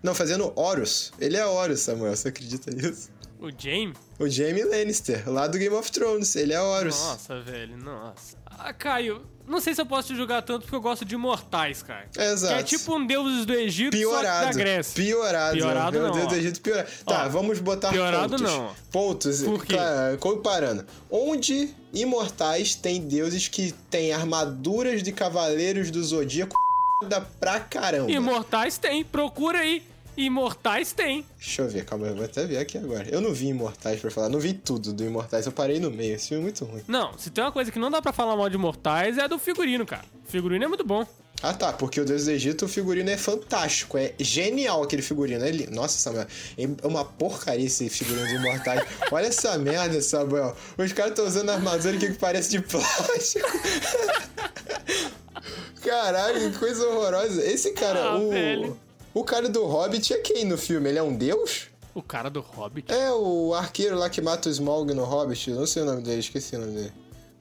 Não, 0.02 0.14
fazendo 0.14 0.52
Horus. 0.54 1.12
Ele 1.18 1.38
é 1.38 1.46
Horus, 1.46 1.80
Samuel, 1.80 2.14
você 2.14 2.28
acredita 2.28 2.70
nisso? 2.70 3.08
O 3.44 3.50
Jaime? 3.56 3.92
O 4.18 4.28
Jamie 4.28 4.64
Lannister, 4.64 5.28
lá 5.28 5.46
do 5.46 5.58
Game 5.58 5.74
of 5.74 5.90
Thrones. 5.92 6.34
Ele 6.36 6.52
é 6.52 6.60
Horus. 6.60 6.98
Nossa, 6.98 7.40
velho, 7.40 7.76
nossa. 7.76 8.36
Ah, 8.46 8.72
Caio, 8.72 9.20
não 9.46 9.60
sei 9.60 9.74
se 9.74 9.80
eu 9.82 9.86
posso 9.86 10.08
te 10.08 10.16
julgar 10.16 10.40
tanto 10.42 10.62
porque 10.62 10.74
eu 10.76 10.80
gosto 10.80 11.04
de 11.04 11.14
imortais, 11.14 11.82
cara. 11.82 12.06
Exato. 12.16 12.54
Que 12.54 12.60
é 12.60 12.62
tipo 12.62 12.94
um 12.96 13.04
deuses 13.06 13.44
do 13.44 13.52
Egito, 13.52 13.90
Piorado. 13.90 14.46
da 14.46 14.52
Grécia. 14.52 14.94
Piorado. 14.94 15.56
Piorado 15.56 15.98
Meu 15.98 16.06
não, 16.06 16.14
Deus 16.14 16.24
ó. 16.26 16.28
do 16.30 16.34
Egito 16.36 16.60
piorado. 16.60 16.88
Tá, 17.04 17.26
Ó, 17.26 17.28
vamos 17.28 17.58
botar 17.58 17.90
piorado 17.90 18.30
pontos. 18.36 18.40
não. 18.40 18.74
Pontos. 18.90 19.42
Por 19.42 19.66
quê? 19.66 19.74
claro, 19.74 20.18
comparando. 20.18 20.86
Onde 21.10 21.74
imortais 21.92 22.74
tem 22.74 23.02
deuses 23.06 23.48
que 23.48 23.72
têm 23.90 24.12
armaduras 24.12 25.02
de 25.02 25.12
cavaleiros 25.12 25.90
do 25.90 26.02
zodíaco 26.02 26.56
da 27.08 27.20
pra 27.20 27.60
caramba. 27.60 28.10
Imortais 28.10 28.78
tem, 28.78 29.04
procura 29.04 29.58
aí. 29.58 29.82
Imortais 30.16 30.92
tem. 30.92 31.24
Deixa 31.38 31.62
eu 31.62 31.68
ver, 31.68 31.84
calma, 31.84 32.06
eu 32.06 32.14
vou 32.14 32.24
até 32.24 32.46
ver 32.46 32.58
aqui 32.58 32.78
agora. 32.78 33.06
Eu 33.10 33.20
não 33.20 33.32
vi 33.32 33.48
Imortais 33.48 34.00
pra 34.00 34.10
falar, 34.10 34.28
não 34.28 34.38
vi 34.40 34.52
tudo 34.54 34.92
do 34.92 35.04
Imortais, 35.04 35.46
eu 35.46 35.52
parei 35.52 35.78
no 35.80 35.90
meio. 35.90 36.14
Esse 36.14 36.28
filme 36.28 36.42
é 36.42 36.44
muito 36.44 36.64
ruim. 36.64 36.82
Não, 36.88 37.16
se 37.18 37.30
tem 37.30 37.42
uma 37.44 37.52
coisa 37.52 37.70
que 37.72 37.78
não 37.78 37.90
dá 37.90 38.00
pra 38.00 38.12
falar 38.12 38.36
mal 38.36 38.48
de 38.48 38.54
Imortais 38.56 39.18
é 39.18 39.26
do 39.28 39.38
figurino, 39.38 39.84
cara. 39.86 40.04
O 40.26 40.30
figurino 40.30 40.64
é 40.64 40.68
muito 40.68 40.84
bom. 40.84 41.06
Ah 41.42 41.52
tá, 41.52 41.72
porque 41.74 42.00
o 42.00 42.06
Deus 42.06 42.24
do 42.24 42.30
Egito, 42.30 42.64
o 42.64 42.68
figurino 42.68 43.10
é 43.10 43.18
fantástico, 43.18 43.98
é 43.98 44.14
genial 44.18 44.82
aquele 44.82 45.02
figurino. 45.02 45.44
É 45.44 45.50
li- 45.50 45.68
Nossa, 45.70 45.98
Samuel, 45.98 46.26
é 46.56 46.86
uma 46.86 47.04
porcaria 47.04 47.66
esse 47.66 47.90
figurino 47.90 48.26
de 48.26 48.36
Imortais. 48.36 48.82
Olha 49.12 49.26
essa 49.26 49.58
merda, 49.58 50.00
Samuel. 50.00 50.56
Os 50.78 50.92
caras 50.94 51.10
estão 51.10 51.26
usando 51.26 51.50
armadura 51.50 51.98
que 51.98 52.12
parece 52.14 52.50
de 52.50 52.60
plástico. 52.60 53.48
Caralho, 55.82 56.50
que 56.52 56.58
coisa 56.58 56.86
horrorosa. 56.88 57.44
Esse 57.44 57.72
cara, 57.72 58.02
Ah, 58.04 58.16
o. 58.18 58.30
velho. 58.30 58.78
O 59.14 59.22
cara 59.22 59.48
do 59.48 59.64
Hobbit 59.64 60.12
é 60.12 60.18
quem 60.18 60.44
no 60.44 60.58
filme? 60.58 60.88
Ele 60.88 60.98
é 60.98 61.02
um 61.02 61.14
deus? 61.14 61.68
O 61.94 62.02
cara 62.02 62.28
do 62.28 62.40
Hobbit. 62.40 62.92
É 62.92 63.12
o 63.12 63.54
arqueiro 63.54 63.96
lá 63.96 64.10
que 64.10 64.20
mata 64.20 64.48
o 64.48 64.52
Smaug 64.52 64.92
no 64.92 65.04
Hobbit. 65.04 65.52
Não 65.52 65.66
sei 65.66 65.82
o 65.82 65.86
nome 65.86 66.02
dele, 66.02 66.18
esqueci 66.18 66.56
o 66.56 66.58
nome 66.58 66.72
dele. 66.72 66.92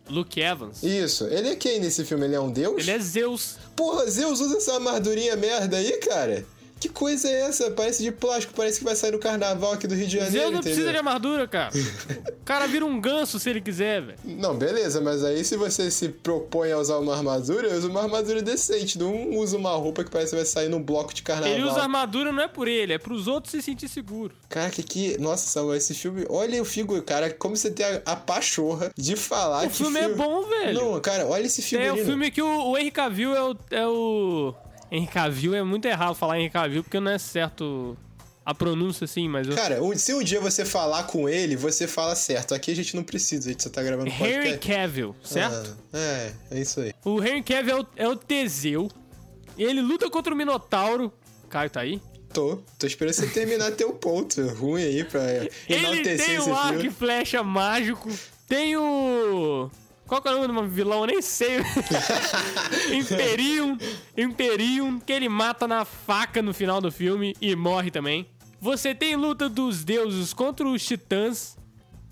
Luke 0.07 0.39
Evans. 0.39 0.83
Isso, 0.83 1.25
ele 1.25 1.49
é 1.49 1.55
quem 1.55 1.79
nesse 1.79 2.05
filme? 2.05 2.25
Ele 2.25 2.35
é 2.35 2.39
um 2.39 2.51
deus? 2.51 2.77
Ele 2.77 2.91
é 2.91 2.99
Zeus. 2.99 3.57
Porra, 3.75 4.05
Zeus 4.07 4.39
usa 4.39 4.57
essa 4.57 4.73
armadurinha 4.75 5.35
merda 5.35 5.77
aí, 5.77 5.93
cara? 5.93 6.45
Que 6.83 6.89
coisa 6.89 7.29
é 7.29 7.43
essa? 7.43 7.71
Parece 7.71 8.03
de 8.03 8.11
plástico, 8.11 8.53
parece 8.53 8.79
que 8.79 8.83
vai 8.83 8.93
sair 8.93 9.11
no 9.13 9.17
carnaval 9.17 9.71
aqui 9.71 9.87
do 9.87 9.95
Rio 9.95 10.05
de 10.05 10.17
Janeiro, 10.17 10.31
Zeus 10.33 10.43
não 10.51 10.59
entendeu? 10.59 10.63
precisa 10.63 10.91
de 10.91 10.97
armadura, 10.97 11.47
cara. 11.47 11.71
O 12.43 12.45
cara 12.45 12.67
vira 12.67 12.85
um 12.85 12.99
ganso 12.99 13.39
se 13.39 13.49
ele 13.49 13.61
quiser, 13.61 14.01
velho. 14.01 14.17
Não, 14.25 14.53
beleza, 14.53 14.99
mas 14.99 15.23
aí 15.23 15.45
se 15.45 15.55
você 15.55 15.89
se 15.89 16.09
propõe 16.09 16.73
a 16.73 16.77
usar 16.77 16.97
uma 16.97 17.15
armadura, 17.15 17.73
usa 17.73 17.87
uma 17.87 18.01
armadura 18.03 18.41
decente. 18.41 18.99
Não 18.99 19.29
usa 19.37 19.55
uma 19.55 19.71
roupa 19.71 20.03
que 20.03 20.11
parece 20.11 20.31
que 20.31 20.35
vai 20.35 20.45
sair 20.45 20.67
num 20.67 20.83
bloco 20.83 21.13
de 21.13 21.23
carnaval. 21.23 21.53
Ele 21.53 21.63
usa 21.63 21.83
armadura 21.83 22.33
não 22.33 22.43
é 22.43 22.49
por 22.49 22.67
ele, 22.67 22.91
é 22.91 22.97
pros 22.97 23.29
outros 23.29 23.51
se 23.51 23.61
sentir 23.61 23.87
seguro. 23.87 24.35
Cara, 24.49 24.69
que 24.69 24.83
que... 24.83 25.17
Nossa, 25.19 25.47
Samuel, 25.47 25.77
esse 25.77 25.93
filme... 25.93 26.25
Olha 26.29 26.61
o 26.61 26.65
figurino, 26.65 27.05
cara, 27.05 27.29
como 27.29 27.55
você 27.55 27.71
tem 27.71 27.85
a, 27.85 28.01
a 28.07 28.15
pachorra 28.17 28.91
de 28.97 29.15
falar 29.15 29.65
O 29.65 29.69
que 29.69 29.77
filme 29.77 29.99
é 30.01 30.09
bom, 30.09 30.43
velho. 30.43 30.81
Não, 30.81 30.99
cara, 30.99 31.25
olha 31.25 31.45
esse 31.45 31.61
É 31.61 31.63
figurino. 31.63 31.93
o 31.93 32.05
filme 32.05 32.29
que 32.29 32.41
o, 32.41 32.71
o 32.71 32.77
Henry 32.77 32.91
Cavill 32.91 33.33
é 33.33 33.41
o, 33.41 33.55
é 33.71 33.87
o... 33.87 34.53
Henry 34.93 35.07
Cavill 35.07 35.55
é 35.55 35.63
muito 35.63 35.85
errado 35.85 36.13
falar 36.13 36.39
Henry 36.39 36.51
Cavill 36.51 36.83
porque 36.83 36.99
não 36.99 37.11
é 37.11 37.17
certo 37.17 37.97
a 38.45 38.53
pronúncia 38.53 39.05
assim, 39.05 39.27
mas 39.27 39.47
eu... 39.47 39.55
Cara, 39.55 39.79
se 39.95 40.13
um 40.13 40.21
dia 40.21 40.39
você 40.39 40.63
falar 40.63 41.03
com 41.05 41.27
ele, 41.27 41.55
você 41.55 41.87
fala 41.87 42.15
certo. 42.15 42.53
Aqui 42.53 42.71
a 42.71 42.75
gente 42.75 42.95
não 42.95 43.03
precisa, 43.03 43.49
a 43.49 43.51
gente 43.51 43.63
só 43.63 43.69
tá 43.69 43.81
gravando 43.81 44.09
Henry 44.09 44.51
podcast. 44.51 44.67
Cavill, 44.67 45.15
certo? 45.23 45.77
Ah, 45.91 45.97
é, 45.97 46.33
é 46.51 46.59
isso 46.59 46.79
aí. 46.79 46.93
O 47.03 47.23
Henry 47.23 47.41
Cavill 47.41 47.77
é 47.77 47.79
o, 47.79 47.87
é 47.95 48.07
o 48.07 48.15
Teseu. 48.15 48.87
Ele 49.57 49.81
luta 49.81 50.09
contra 50.11 50.31
o 50.31 50.37
Minotauro. 50.37 51.11
Caio 51.49 51.69
tá 51.69 51.81
aí? 51.81 51.99
Tô, 52.31 52.59
tô 52.77 52.85
esperando 52.85 53.13
você 53.13 53.27
terminar 53.27 53.71
teu 53.71 53.93
ponto 53.93 54.41
ruim 54.49 54.83
aí 54.83 55.03
pra 55.03 55.21
Ele 55.21 55.51
enaltecer 55.67 56.25
tem 56.25 56.35
esse 56.35 56.49
o 56.49 56.55
arco 56.55 56.85
e 56.85 56.91
flecha 56.91 57.41
mágico. 57.43 58.09
Tem 58.47 58.75
o. 58.75 59.69
Qual 60.13 60.21
que 60.21 60.27
é 60.27 60.35
o 60.35 60.47
nome 60.47 60.67
do 60.67 60.73
vilão? 60.73 60.99
Eu 61.01 61.07
nem 61.07 61.23
sei. 61.23 61.57
Imperium. 62.93 63.75
Imperium, 64.15 64.99
que 64.99 65.11
ele 65.11 65.27
mata 65.27 65.67
na 65.67 65.85
faca 65.85 66.39
no 66.39 66.53
final 66.53 66.79
do 66.79 66.91
filme 66.91 67.35
e 67.41 67.55
morre 67.55 67.89
também. 67.89 68.27
Você 68.61 68.93
tem 68.93 69.15
luta 69.15 69.49
dos 69.49 69.83
deuses 69.83 70.31
contra 70.31 70.67
os 70.67 70.85
titãs. 70.85 71.57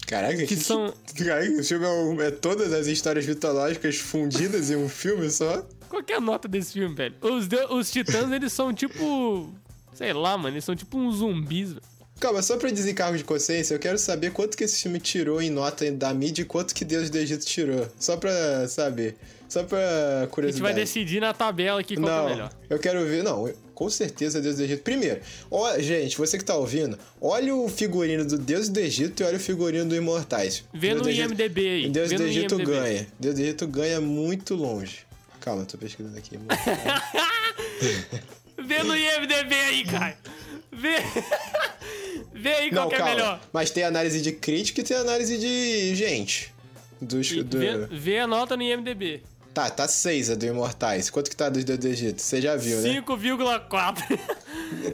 Caraca, 0.08 0.46
Que 0.48 0.56
são- 0.56 0.92
Caraca, 1.16 1.52
o 1.60 1.64
filme 1.64 1.86
é, 1.86 1.90
um- 1.90 2.22
é 2.22 2.32
todas 2.32 2.74
as 2.74 2.88
histórias 2.88 3.28
mitológicas 3.28 3.98
fundidas 3.98 4.72
em 4.72 4.76
um 4.76 4.90
filme 4.90 5.30
só. 5.30 5.64
Qual 5.88 6.02
que 6.04 6.12
é 6.12 6.16
a 6.16 6.22
nota 6.22 6.48
desse 6.48 6.74
filme, 6.74 6.96
velho? 6.96 7.16
Os, 7.22 7.48
deu- 7.48 7.72
os 7.74 7.92
titãs, 7.92 8.32
eles 8.32 8.52
são 8.52 8.74
tipo. 8.74 9.54
Sei 9.94 10.12
lá, 10.12 10.36
mano, 10.38 10.56
eles 10.56 10.66
são 10.66 10.76
tipo 10.76 10.98
uns 10.98 11.18
zumbis, 11.18 11.74
velho. 11.74 11.84
Calma, 12.22 12.40
só 12.44 12.56
pra 12.56 12.70
desencargo 12.70 13.18
de 13.18 13.24
consciência, 13.24 13.74
eu 13.74 13.80
quero 13.80 13.98
saber 13.98 14.32
quanto 14.32 14.56
que 14.56 14.64
esse 14.64 14.80
filme 14.84 15.00
tirou 15.00 15.42
em 15.42 15.50
nota 15.50 15.92
da 15.92 16.14
mídia 16.14 16.44
e 16.44 16.46
quanto 16.46 16.76
que 16.76 16.86
Deus 16.86 17.10
do 17.10 17.18
Egito 17.18 17.44
tirou. 17.44 17.88
Só 18.00 18.16
pra 18.16 18.68
saber. 18.68 19.18
Só 19.50 19.64
pra 19.64 19.80
A 19.80 20.20
gente 20.22 20.30
curiosidade. 20.30 20.62
vai 20.62 20.74
decidir 20.74 21.20
na 21.20 21.34
tabela 21.34 21.80
aqui 21.82 21.96
qual 21.96 22.06
que 22.06 22.12
é 22.12 22.16
Não, 22.16 22.30
melhor. 22.30 22.52
eu 22.70 22.78
quero 22.78 23.04
ver. 23.06 23.24
Não, 23.24 23.52
com 23.74 23.90
certeza 23.90 24.40
Deus 24.40 24.58
do 24.58 24.64
Egito. 24.64 24.84
Primeiro, 24.84 25.20
ó, 25.50 25.80
gente, 25.80 26.16
você 26.16 26.38
que 26.38 26.46
tá 26.46 26.56
ouvindo, 26.56 26.96
olha 27.20 27.56
o 27.56 27.68
figurino 27.68 28.24
do 28.24 28.38
Deus 28.38 28.70
do 28.70 28.80
Egito 28.80 29.24
e 29.24 29.26
olha 29.26 29.38
o 29.38 29.40
figurino 29.40 29.86
do 29.90 29.96
Imortais. 29.96 30.64
Vê 30.72 30.90
Deus 30.94 31.02
no 31.02 31.10
IMDB 31.10 31.68
aí. 31.68 31.90
Deus 31.90 32.10
Vê 32.12 32.18
do 32.18 32.24
Egito 32.28 32.54
IMDB. 32.54 32.72
ganha. 32.72 33.08
Deus 33.20 33.36
do 33.36 33.42
Egito 33.42 33.68
ganha 33.68 34.00
muito 34.00 34.54
longe. 34.54 35.00
Calma, 35.40 35.64
eu 35.64 35.66
tô 35.66 35.76
pesquisando 35.76 36.16
aqui. 36.16 36.38
Vê 38.64 38.84
no 38.84 38.96
IMDB 38.96 39.56
aí, 39.56 39.84
Caio. 39.86 40.16
Vê. 40.72 40.98
Vê 42.42 42.54
aí 42.54 42.70
qual 42.70 42.84
Não, 42.84 42.90
que 42.90 42.96
é 42.96 42.98
calma. 42.98 43.14
melhor. 43.16 43.40
Mas 43.54 43.70
tem 43.72 43.84
análise 43.84 44.22
de 44.22 44.32
crítica 44.32 44.82
e 44.82 44.84
tem 44.84 44.98
análise 44.98 45.38
de 45.38 45.96
gente. 45.96 46.54
Dos, 47.00 47.32
do... 47.32 47.58
Vê, 47.60 47.78
vê 47.92 48.20
a 48.20 48.28
nota 48.28 48.56
no 48.58 48.64
IMDB. 48.64 49.24
Tá, 49.54 49.70
tá 49.70 49.86
6 49.86 50.30
a 50.30 50.36
do 50.36 50.46
Imortais. 50.46 51.10
Quanto 51.10 51.30
que 51.30 51.36
tá 51.36 51.50
dos 51.50 51.66
do 51.66 51.88
Egito? 51.88 52.22
Você 52.22 52.42
já 52.42 52.56
viu, 52.56 52.78
né? 52.78 53.02
5,4. 53.02 54.20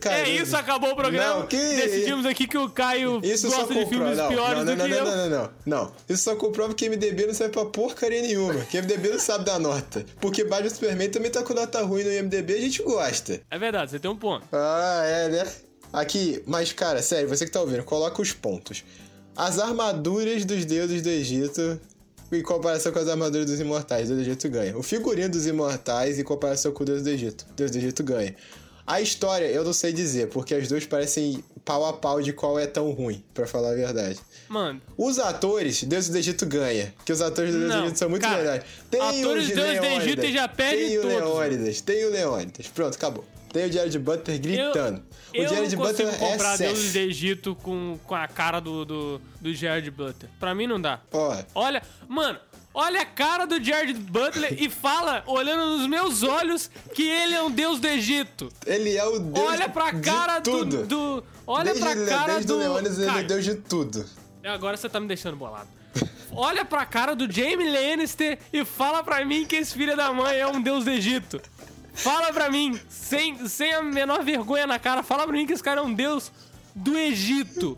Cara, 0.01 0.17
É 0.27 0.29
isso, 0.29 0.55
acabou 0.57 0.91
o 0.91 0.95
programa. 0.95 1.41
Não, 1.41 1.47
que- 1.47 1.55
Decidimos 1.55 2.25
aqui 2.25 2.47
que 2.47 2.57
o 2.57 2.67
Caio 2.67 3.19
Isso 3.23 3.47
gosta 3.49 3.71
de 3.73 3.85
filmes 3.85 4.17
Não, 4.17 4.27
piores 4.29 4.57
não, 4.57 4.65
não, 4.65 4.75
do 4.75 4.77
não, 4.77 4.85
que 4.85 4.91
não, 4.91 4.97
eu. 4.97 5.05
não, 5.05 5.15
não, 5.29 5.29
não, 5.29 5.51
não. 5.83 5.93
Isso 6.09 6.23
só 6.23 6.35
comprova 6.35 6.73
que 6.73 6.89
MDB 6.89 7.27
não 7.27 7.33
serve 7.35 7.53
pra 7.53 7.65
porcaria 7.65 8.21
nenhuma. 8.23 8.61
Que 8.65 8.81
MDB 8.81 9.09
não 9.09 9.19
sabe 9.19 9.45
dar 9.45 9.59
nota. 9.59 10.03
Porque 10.19 10.43
Batman 10.43 10.69
Superman 10.71 11.09
também 11.09 11.29
tá 11.29 11.43
com 11.43 11.53
nota 11.53 11.83
ruim 11.83 12.03
no 12.03 12.09
MDB 12.23 12.53
e 12.53 12.57
a 12.57 12.61
gente 12.61 12.81
gosta. 12.81 13.39
É 13.51 13.59
verdade, 13.59 13.91
você 13.91 13.99
tem 13.99 14.09
um 14.09 14.17
ponto. 14.17 14.43
Ah, 14.51 15.03
é, 15.05 15.29
né? 15.29 15.47
Aqui, 15.91 16.41
mas 16.45 16.71
cara, 16.73 17.01
sério, 17.01 17.27
você 17.27 17.45
que 17.45 17.51
tá 17.51 17.61
ouvindo, 17.61 17.83
coloca 17.83 18.21
os 18.21 18.31
pontos. 18.31 18.83
As 19.35 19.59
armaduras 19.59 20.43
dos 20.45 20.65
deuses 20.65 21.01
do 21.01 21.09
Egito 21.09 21.79
em 22.31 22.41
comparação 22.41 22.91
com 22.91 22.99
as 22.99 23.07
armaduras 23.07 23.45
dos 23.45 23.59
imortais, 23.59 24.07
Deus 24.09 24.19
do 24.19 24.21
Egito 24.21 24.49
ganha. 24.49 24.77
O 24.77 24.83
figurino 24.83 25.29
dos 25.29 25.45
imortais 25.47 26.19
em 26.19 26.23
comparação 26.23 26.71
com 26.71 26.83
o 26.83 26.85
Deus 26.85 27.03
do 27.03 27.09
Egito, 27.09 27.45
Deus 27.55 27.71
do 27.71 27.77
Egito 27.77 28.03
ganha. 28.03 28.35
A 28.85 29.01
história 29.01 29.45
eu 29.45 29.65
não 29.65 29.73
sei 29.73 29.91
dizer, 29.91 30.27
porque 30.29 30.55
as 30.55 30.67
duas 30.67 30.85
parecem 30.85 31.43
pau 31.65 31.85
a 31.85 31.91
pau 31.93 32.21
de 32.21 32.31
qual 32.31 32.57
é 32.57 32.65
tão 32.65 32.89
ruim, 32.91 33.21
pra 33.33 33.45
falar 33.45 33.71
a 33.71 33.75
verdade. 33.75 34.17
Mano, 34.47 34.81
Os 34.97 35.19
atores, 35.19 35.83
Deus 35.83 36.07
do 36.07 36.17
Egito 36.17 36.45
ganha. 36.45 36.93
Porque 36.95 37.11
os 37.11 37.21
atores 37.21 37.51
do 37.51 37.59
Deus 37.59 37.71
do 37.71 37.77
Não, 37.77 37.85
Egito 37.85 37.99
são 37.99 38.09
muito 38.09 38.21
cara, 38.21 38.37
melhores. 38.37 38.63
Tem 38.89 39.01
atores 39.01 39.45
o 39.45 39.49
do 39.49 39.55
Deus 39.55 39.79
do 39.79 39.85
Egito 39.85 40.27
já 40.31 40.47
perdem 40.47 40.87
Tem 40.87 40.97
o 40.99 41.01
todos. 41.01 41.17
Leônidas, 41.17 41.81
tem 41.81 42.05
o 42.05 42.09
Leônidas. 42.09 42.67
Pronto, 42.67 42.95
acabou. 42.95 43.25
Tem 43.57 43.65
o 43.65 43.71
Jared 43.73 43.97
Butler 43.97 44.39
gritando. 44.39 45.03
eu, 45.33 45.45
o 45.45 45.47
Jared 45.47 45.75
não 45.75 45.83
consigo 45.83 46.11
Butler 46.11 46.31
comprar 46.31 46.53
é 46.53 46.57
deuses 46.59 46.93
do. 46.93 46.99
Egito 46.99 47.55
com, 47.55 47.97
com 48.03 48.13
a 48.13 48.27
cara 48.27 48.59
do, 48.59 48.85
do, 48.85 49.21
do 49.41 49.51
Jared 49.51 49.89
Butler. 49.89 50.29
Pra 50.39 50.53
mim 50.53 50.67
não 50.67 50.79
dá. 50.79 50.99
Ó, 51.11 51.35
Olha, 51.55 51.81
mano, 52.07 52.37
olha 52.71 53.01
a 53.01 53.05
cara 53.05 53.47
do 53.47 53.59
Jared 53.63 53.95
Butler 53.95 54.61
e 54.61 54.69
fala, 54.69 55.23
olhando 55.25 55.75
nos 55.75 55.87
meus 55.87 56.21
olhos, 56.21 56.69
que 56.93 57.09
ele 57.09 57.33
é 57.33 57.41
um 57.41 57.49
deus 57.49 57.79
do 57.79 57.87
Egito. 57.87 58.47
ele 58.63 58.95
é 58.95 59.03
o 59.03 59.17
deus 59.17 59.47
olha 59.47 59.67
pra 59.67 59.89
de 59.89 60.01
cara 60.01 60.37
do, 60.37 60.51
tudo. 60.51 60.85
do. 60.85 61.23
Olha 61.47 61.73
desde, 61.73 61.81
pra 61.81 62.05
cara 62.05 62.33
desde 62.33 62.47
do. 62.47 62.57
o 62.57 62.59
Leônidas, 62.59 62.99
ele 62.99 63.17
é 63.17 63.23
deus 63.23 63.43
de 63.43 63.55
tudo. 63.55 64.05
Agora 64.43 64.77
você 64.77 64.87
tá 64.87 64.99
me 64.99 65.07
deixando 65.07 65.35
bolado. 65.35 65.67
Olha 66.31 66.63
pra 66.63 66.85
cara 66.85 67.15
do 67.15 67.31
Jamie 67.31 67.67
Lannister 67.71 68.37
e 68.53 68.63
fala 68.63 69.01
pra 69.01 69.25
mim 69.25 69.45
que 69.45 69.55
esse 69.55 69.73
filho 69.73 69.95
da 69.97 70.13
mãe 70.13 70.37
é 70.37 70.45
um 70.45 70.61
deus 70.61 70.83
do 70.85 70.91
Egito. 70.91 71.41
Fala 71.97 72.31
pra 72.31 72.49
mim, 72.49 72.79
sem, 72.89 73.47
sem 73.47 73.73
a 73.73 73.81
menor 73.81 74.23
vergonha 74.23 74.67
na 74.67 74.77
cara, 74.79 75.01
fala 75.03 75.23
pra 75.23 75.33
mim 75.33 75.45
que 75.47 75.53
esse 75.53 75.63
cara 75.63 75.81
é 75.81 75.83
um 75.83 75.93
deus 75.93 76.31
do 76.75 76.97
Egito. 76.97 77.77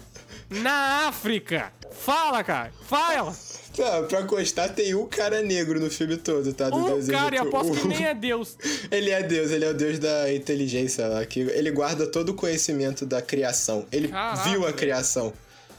Na 0.50 1.08
África. 1.08 1.72
Fala, 1.92 2.44
cara. 2.44 2.72
Fala. 2.84 3.36
Tá, 3.76 4.04
pra 4.04 4.24
constar, 4.24 4.74
tem 4.74 4.94
um 4.96 5.06
cara 5.06 5.42
negro 5.42 5.80
no 5.80 5.90
filme 5.90 6.18
todo, 6.18 6.52
tá? 6.54 6.70
Do 6.70 6.76
Um 6.78 6.86
Deus 6.86 7.08
cara, 7.08 7.36
e 7.36 7.40
Egito. 7.40 7.48
aposto 7.56 7.82
que 7.82 7.88
nem 7.88 8.06
é 8.06 8.14
deus. 8.14 8.58
Ele 8.92 9.10
é 9.12 9.24
Deus, 9.24 9.52
ele 9.52 9.64
é 9.64 9.70
o 9.70 9.74
Deus 9.74 10.00
da 10.00 10.34
inteligência 10.34 11.08
lá. 11.08 11.26
Que 11.26 11.40
ele 11.42 11.72
guarda 11.72 12.06
todo 12.08 12.30
o 12.30 12.34
conhecimento 12.34 13.06
da 13.06 13.22
criação. 13.22 13.86
Ele 13.92 14.08
Caraca, 14.10 14.44
viu 14.50 14.68
a 14.68 14.74
criação. 14.74 15.32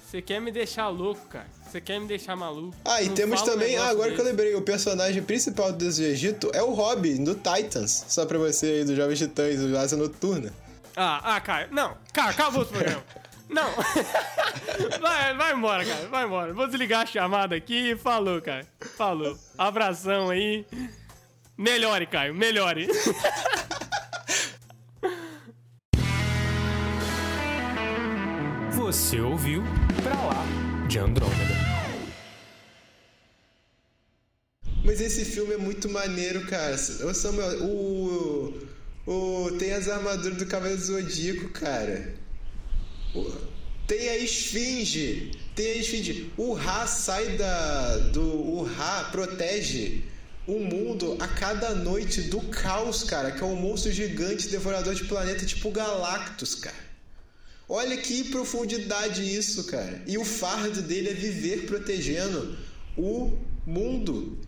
Você 0.09 0.22
quer 0.22 0.40
me 0.40 0.50
deixar 0.50 0.88
louco, 0.88 1.20
cara. 1.29 1.46
Você 1.71 1.81
quer 1.81 2.01
me 2.01 2.09
deixar 2.09 2.35
maluco. 2.35 2.77
Ah, 2.85 3.01
e 3.01 3.07
Não 3.07 3.15
temos 3.15 3.43
um 3.43 3.45
também. 3.45 3.77
Ah, 3.77 3.91
agora 3.91 4.13
que 4.13 4.21
eu 4.21 4.25
lembrei, 4.25 4.57
o 4.57 4.63
personagem 4.63 5.23
principal 5.23 5.71
do 5.71 5.79
Deus 5.79 5.99
do 5.99 6.03
Egito 6.03 6.51
é 6.53 6.61
o 6.61 6.73
Robin, 6.73 7.23
do 7.23 7.37
Titans. 7.37 8.07
Só 8.09 8.27
pra 8.27 8.39
você 8.39 8.67
aí, 8.67 8.85
dos 8.85 8.97
Jovens 8.97 9.21
Titãs, 9.21 9.61
do 9.61 9.79
Asa 9.79 9.97
Noturna. 9.97 10.53
Ah, 10.97 11.37
ah, 11.37 11.41
cara. 11.41 11.69
Não, 11.71 11.97
cara, 12.13 12.31
acabou 12.31 12.63
esse 12.63 12.73
programa. 12.73 13.05
Não. 13.49 13.71
vai, 15.01 15.35
vai 15.37 15.53
embora, 15.55 15.85
cara. 15.85 16.09
Vai 16.09 16.25
embora. 16.25 16.53
Vou 16.53 16.67
desligar 16.67 17.03
a 17.03 17.07
chamada 17.07 17.55
aqui 17.55 17.93
e 17.93 17.97
falou, 17.97 18.43
cara. 18.43 18.67
Falou. 18.97 19.39
Abração 19.57 20.29
aí. 20.31 20.67
Melhore, 21.57 22.07
Caio. 22.07 22.35
Melhore. 22.35 22.89
Você 28.73 29.21
ouviu 29.21 29.63
Pra 30.03 30.15
Lá 30.15 30.45
de 30.91 30.99
Andrômeda. 30.99 31.60
Mas 34.85 35.01
esse 35.01 35.25
filme 35.25 35.55
é 35.55 35.59
muito 35.59 35.88
maneiro, 35.88 36.47
cara. 36.47 36.75
Ô 36.75 37.14
Samuel, 37.14 37.64
o. 37.64 38.55
o 39.07 39.51
tem 39.59 39.73
as 39.73 39.88
armaduras 39.88 40.38
do 40.38 40.47
Cavaleiro 40.47 40.81
Zodíaco, 40.81 41.49
cara. 41.51 42.14
O- 43.14 43.31
tem 43.87 44.09
a 44.09 44.16
esfinge. 44.19 45.33
Tem 45.55 45.73
a 45.73 45.77
esfinge. 45.77 46.31
O 46.37 46.53
Ra 46.55 46.87
sai 46.87 47.37
da. 47.37 47.99
Do, 48.12 48.23
o 48.23 48.62
Ra 48.62 49.05
protege 49.11 50.03
o 50.47 50.59
mundo 50.59 51.16
a 51.21 51.29
cada 51.29 51.75
noite 51.75 52.23
do 52.23 52.40
caos, 52.40 53.05
cara. 53.05 53.33
Que 53.33 53.43
é 53.43 53.47
um 53.47 53.57
monstro 53.57 53.93
gigante 53.93 54.49
devorador 54.49 54.95
de 54.95 55.05
planeta 55.05 55.45
tipo 55.45 55.71
Galactus, 55.71 56.55
cara. 56.55 56.90
Olha 57.69 57.97
que 57.99 58.25
profundidade 58.25 59.23
isso, 59.23 59.64
cara. 59.64 60.03
E 60.07 60.16
o 60.19 60.25
fardo 60.25 60.83
dele 60.83 61.11
é 61.11 61.14
viver 61.14 61.66
protegendo 61.66 62.57
o 62.97 63.38
mundo 63.66 64.38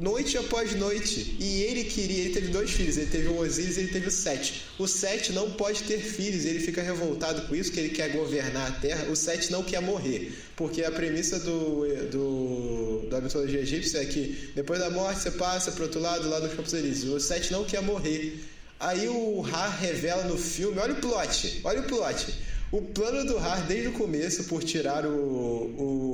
noite 0.00 0.38
após 0.38 0.74
noite. 0.74 1.36
E 1.38 1.62
ele 1.62 1.84
queria, 1.84 2.24
ele 2.24 2.32
teve 2.32 2.48
dois 2.48 2.70
filhos, 2.70 2.96
ele 2.96 3.10
teve 3.10 3.28
o 3.28 3.38
Osíris 3.38 3.76
e 3.76 3.80
ele 3.80 3.92
teve 3.92 4.08
o 4.08 4.10
Sete. 4.10 4.64
O 4.78 4.88
Sete 4.88 5.32
não 5.32 5.50
pode 5.50 5.82
ter 5.82 5.98
filhos, 5.98 6.46
ele 6.46 6.58
fica 6.58 6.82
revoltado 6.82 7.42
com 7.46 7.54
isso, 7.54 7.70
que 7.70 7.78
ele 7.78 7.90
quer 7.90 8.08
governar 8.10 8.68
a 8.68 8.72
Terra. 8.72 9.10
O 9.10 9.14
Sete 9.14 9.52
não 9.52 9.62
quer 9.62 9.82
morrer, 9.82 10.32
porque 10.56 10.82
a 10.82 10.90
premissa 10.90 11.38
do, 11.38 11.86
do 12.10 13.06
da 13.10 13.20
mitologia 13.20 13.60
egípcia 13.60 13.98
é 13.98 14.06
que 14.06 14.50
depois 14.54 14.80
da 14.80 14.88
morte 14.88 15.20
você 15.20 15.30
passa 15.32 15.70
pro 15.72 15.84
outro 15.84 16.00
lado, 16.00 16.28
lá 16.28 16.40
dos 16.40 16.54
Campos 16.54 16.72
Elíseos. 16.72 17.12
O 17.12 17.20
Sete 17.20 17.52
não 17.52 17.64
quer 17.64 17.82
morrer. 17.82 18.40
Aí 18.78 19.06
o 19.08 19.42
Ra 19.42 19.68
revela 19.68 20.24
no 20.24 20.38
filme, 20.38 20.78
olha 20.78 20.94
o 20.94 20.96
plot, 20.96 21.60
olha 21.64 21.80
o 21.80 21.84
plot. 21.84 22.32
O 22.72 22.80
plano 22.82 23.24
do 23.26 23.36
Har, 23.36 23.66
desde 23.66 23.88
o 23.88 23.92
começo, 23.92 24.44
por 24.44 24.62
tirar 24.62 25.04
o, 25.04 25.10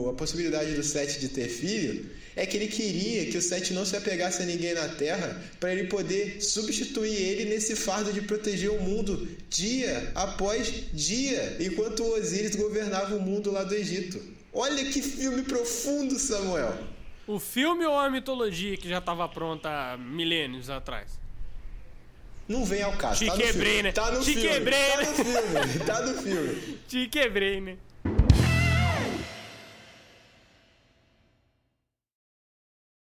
o- 0.04 0.10
a 0.10 0.14
possibilidade 0.14 0.72
do 0.74 0.82
Seth 0.82 1.18
de 1.20 1.28
ter 1.28 1.48
filho, 1.48 2.06
é 2.34 2.46
que 2.46 2.56
ele 2.56 2.66
queria 2.68 3.26
que 3.30 3.36
o 3.36 3.42
Seth 3.42 3.70
não 3.72 3.84
se 3.84 3.94
apegasse 3.96 4.42
a 4.42 4.46
ninguém 4.46 4.72
na 4.74 4.88
Terra 4.88 5.38
para 5.60 5.72
ele 5.72 5.84
poder 5.88 6.40
substituir 6.42 7.14
ele 7.14 7.44
nesse 7.46 7.76
fardo 7.76 8.10
de 8.12 8.22
proteger 8.22 8.70
o 8.70 8.80
mundo 8.80 9.28
dia 9.50 10.10
após 10.14 10.84
dia, 10.94 11.56
enquanto 11.60 12.02
o 12.02 12.14
Osíris 12.14 12.56
governava 12.56 13.14
o 13.16 13.20
mundo 13.20 13.50
lá 13.50 13.62
do 13.62 13.74
Egito. 13.74 14.18
Olha 14.52 14.82
que 14.90 15.02
filme 15.02 15.42
profundo, 15.42 16.18
Samuel! 16.18 16.74
O 17.26 17.38
filme 17.38 17.84
ou 17.84 17.98
a 17.98 18.08
mitologia 18.08 18.76
que 18.78 18.88
já 18.88 19.00
tava 19.00 19.28
pronta 19.28 19.68
há 19.68 19.96
milênios 19.98 20.70
atrás? 20.70 21.18
Não 22.48 22.64
vem 22.64 22.82
ao 22.82 22.92
caso. 22.96 23.18
Te 23.18 23.26
tá 23.26 23.34
no 23.34 23.40
quebrei, 23.42 23.64
filme. 23.72 23.82
né? 23.82 23.92
Tá 23.92 24.10
no 24.12 24.20
Te 24.20 24.32
filme. 24.34 24.48
quebrei, 24.48 24.78
tá 24.90 24.96
né? 24.96 25.04
no 25.06 25.14
filme. 25.14 25.78
Tá 25.86 26.00
no 26.02 26.22
filme. 26.22 26.78
Te 26.88 27.08
quebrei, 27.08 27.60
né? 27.60 27.76